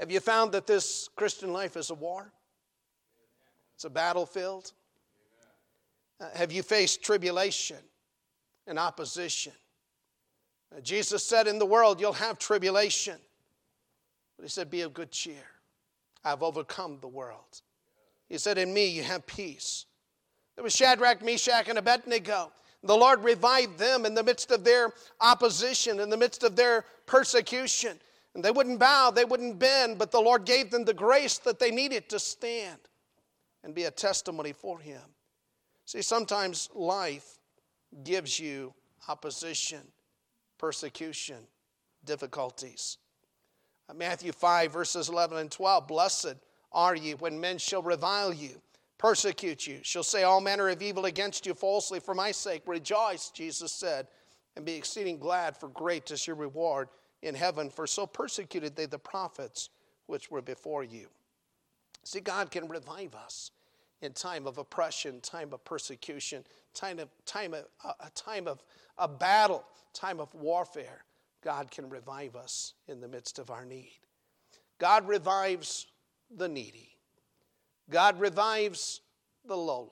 Have 0.00 0.10
you 0.10 0.20
found 0.20 0.52
that 0.52 0.66
this 0.66 1.10
Christian 1.14 1.52
life 1.52 1.76
is 1.76 1.90
a 1.90 1.94
war? 1.94 2.32
It's 3.82 3.86
a 3.88 3.90
battlefield. 3.90 4.70
Uh, 6.20 6.28
have 6.34 6.52
you 6.52 6.62
faced 6.62 7.02
tribulation 7.02 7.78
and 8.68 8.78
opposition? 8.78 9.52
Uh, 10.72 10.80
Jesus 10.82 11.24
said, 11.24 11.48
In 11.48 11.58
the 11.58 11.66
world 11.66 12.00
you'll 12.00 12.12
have 12.12 12.38
tribulation. 12.38 13.16
But 14.36 14.44
he 14.44 14.48
said, 14.48 14.70
Be 14.70 14.82
of 14.82 14.94
good 14.94 15.10
cheer. 15.10 15.42
I've 16.24 16.44
overcome 16.44 16.98
the 17.00 17.08
world. 17.08 17.62
He 18.28 18.38
said, 18.38 18.56
In 18.56 18.72
me 18.72 18.86
you 18.86 19.02
have 19.02 19.26
peace. 19.26 19.86
There 20.54 20.62
was 20.62 20.76
Shadrach, 20.76 21.20
Meshach, 21.20 21.68
and 21.68 21.76
Abednego. 21.76 22.52
The 22.84 22.96
Lord 22.96 23.24
revived 23.24 23.80
them 23.80 24.06
in 24.06 24.14
the 24.14 24.22
midst 24.22 24.52
of 24.52 24.62
their 24.62 24.92
opposition, 25.20 25.98
in 25.98 26.08
the 26.08 26.16
midst 26.16 26.44
of 26.44 26.54
their 26.54 26.84
persecution. 27.06 27.98
And 28.36 28.44
they 28.44 28.52
wouldn't 28.52 28.78
bow, 28.78 29.10
they 29.10 29.24
wouldn't 29.24 29.58
bend, 29.58 29.98
but 29.98 30.12
the 30.12 30.20
Lord 30.20 30.44
gave 30.44 30.70
them 30.70 30.84
the 30.84 30.94
grace 30.94 31.38
that 31.38 31.58
they 31.58 31.72
needed 31.72 32.08
to 32.10 32.20
stand 32.20 32.78
and 33.64 33.74
be 33.74 33.84
a 33.84 33.90
testimony 33.90 34.52
for 34.52 34.78
Him. 34.78 35.00
See, 35.84 36.02
sometimes 36.02 36.68
life 36.74 37.38
gives 38.04 38.38
you 38.38 38.72
opposition, 39.08 39.82
persecution, 40.58 41.38
difficulties. 42.04 42.98
Uh, 43.88 43.94
Matthew 43.94 44.32
5, 44.32 44.72
verses 44.72 45.08
11 45.08 45.38
and 45.38 45.50
12 45.50 45.88
Blessed 45.88 46.34
are 46.72 46.96
you 46.96 47.16
when 47.16 47.40
men 47.40 47.58
shall 47.58 47.82
revile 47.82 48.32
you 48.32 48.60
persecute 49.02 49.66
you, 49.66 49.80
shall 49.82 50.04
say 50.04 50.22
all 50.22 50.40
manner 50.40 50.68
of 50.68 50.80
evil 50.80 51.06
against 51.06 51.44
you 51.44 51.54
falsely 51.54 51.98
for 51.98 52.14
my 52.14 52.30
sake. 52.30 52.62
Rejoice, 52.66 53.30
Jesus 53.30 53.72
said, 53.72 54.06
and 54.54 54.64
be 54.64 54.74
exceeding 54.74 55.18
glad, 55.18 55.56
for 55.56 55.68
great 55.70 56.08
is 56.12 56.24
your 56.24 56.36
reward 56.36 56.88
in 57.22 57.34
heaven. 57.34 57.68
For 57.68 57.84
so 57.88 58.06
persecuted 58.06 58.76
they 58.76 58.86
the 58.86 59.00
prophets 59.00 59.70
which 60.06 60.30
were 60.30 60.40
before 60.40 60.84
you. 60.84 61.08
See, 62.04 62.20
God 62.20 62.50
can 62.50 62.68
revive 62.68 63.14
us 63.14 63.50
in 64.00 64.12
time 64.12 64.46
of 64.46 64.58
oppression, 64.58 65.20
time 65.20 65.52
of 65.52 65.64
persecution, 65.64 66.44
time 66.74 66.98
of, 66.98 67.08
time 67.24 67.54
of, 67.54 67.66
uh, 67.84 67.92
a 68.00 68.10
time 68.10 68.48
of 68.48 68.62
a 68.98 69.08
battle, 69.08 69.64
time 69.92 70.20
of 70.20 70.34
warfare. 70.34 71.04
God 71.42 71.70
can 71.70 71.88
revive 71.88 72.36
us 72.36 72.74
in 72.88 73.00
the 73.00 73.08
midst 73.08 73.38
of 73.38 73.50
our 73.50 73.64
need. 73.64 73.98
God 74.78 75.06
revives 75.06 75.86
the 76.36 76.48
needy. 76.48 76.90
God 77.90 78.18
revives 78.18 79.00
the 79.44 79.56
lowly. 79.56 79.88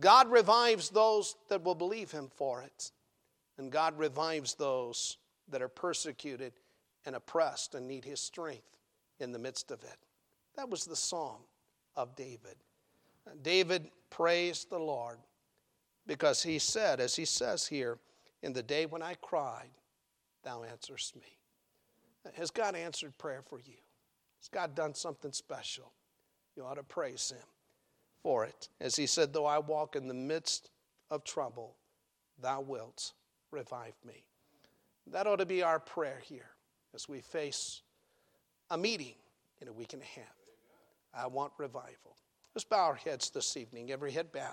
God 0.00 0.30
revives 0.30 0.90
those 0.90 1.36
that 1.48 1.64
will 1.64 1.74
believe 1.74 2.10
him 2.10 2.28
for 2.34 2.62
it. 2.62 2.90
And 3.58 3.70
God 3.70 3.98
revives 3.98 4.54
those 4.54 5.18
that 5.48 5.62
are 5.62 5.68
persecuted 5.68 6.52
and 7.04 7.16
oppressed 7.16 7.74
and 7.74 7.86
need 7.86 8.04
his 8.04 8.20
strength 8.20 8.78
in 9.20 9.32
the 9.32 9.38
midst 9.38 9.70
of 9.70 9.82
it. 9.82 9.98
That 10.56 10.68
was 10.68 10.84
the 10.84 10.96
psalm 10.96 11.40
of 11.96 12.14
David. 12.16 12.56
David 13.42 13.88
praised 14.10 14.70
the 14.70 14.78
Lord 14.78 15.18
because 16.06 16.42
he 16.42 16.58
said, 16.58 17.00
as 17.00 17.16
he 17.16 17.24
says 17.24 17.66
here, 17.66 17.98
in 18.42 18.52
the 18.52 18.62
day 18.62 18.86
when 18.86 19.02
I 19.02 19.14
cried, 19.14 19.70
thou 20.42 20.64
answerest 20.64 21.16
me. 21.16 21.38
Has 22.34 22.50
God 22.50 22.74
answered 22.74 23.16
prayer 23.18 23.42
for 23.48 23.58
you? 23.58 23.76
Has 24.40 24.48
God 24.48 24.74
done 24.74 24.94
something 24.94 25.32
special? 25.32 25.92
You 26.56 26.64
ought 26.64 26.74
to 26.74 26.82
praise 26.82 27.30
him 27.30 27.46
for 28.22 28.44
it. 28.44 28.68
As 28.80 28.96
he 28.96 29.06
said, 29.06 29.32
Though 29.32 29.46
I 29.46 29.58
walk 29.58 29.96
in 29.96 30.08
the 30.08 30.14
midst 30.14 30.70
of 31.10 31.24
trouble, 31.24 31.76
thou 32.40 32.60
wilt 32.60 33.12
revive 33.50 33.94
me. 34.06 34.24
That 35.06 35.26
ought 35.26 35.36
to 35.36 35.46
be 35.46 35.62
our 35.62 35.80
prayer 35.80 36.20
here 36.22 36.50
as 36.94 37.08
we 37.08 37.20
face 37.20 37.82
a 38.70 38.78
meeting 38.78 39.14
in 39.60 39.68
a 39.68 39.72
week 39.72 39.92
and 39.92 40.02
a 40.02 40.20
half. 40.20 40.41
I 41.14 41.26
want 41.26 41.52
revival. 41.58 42.16
Let's 42.54 42.64
bow 42.64 42.84
our 42.84 42.94
heads 42.94 43.30
this 43.30 43.56
evening, 43.56 43.90
every 43.90 44.12
head 44.12 44.32
bowed. 44.32 44.50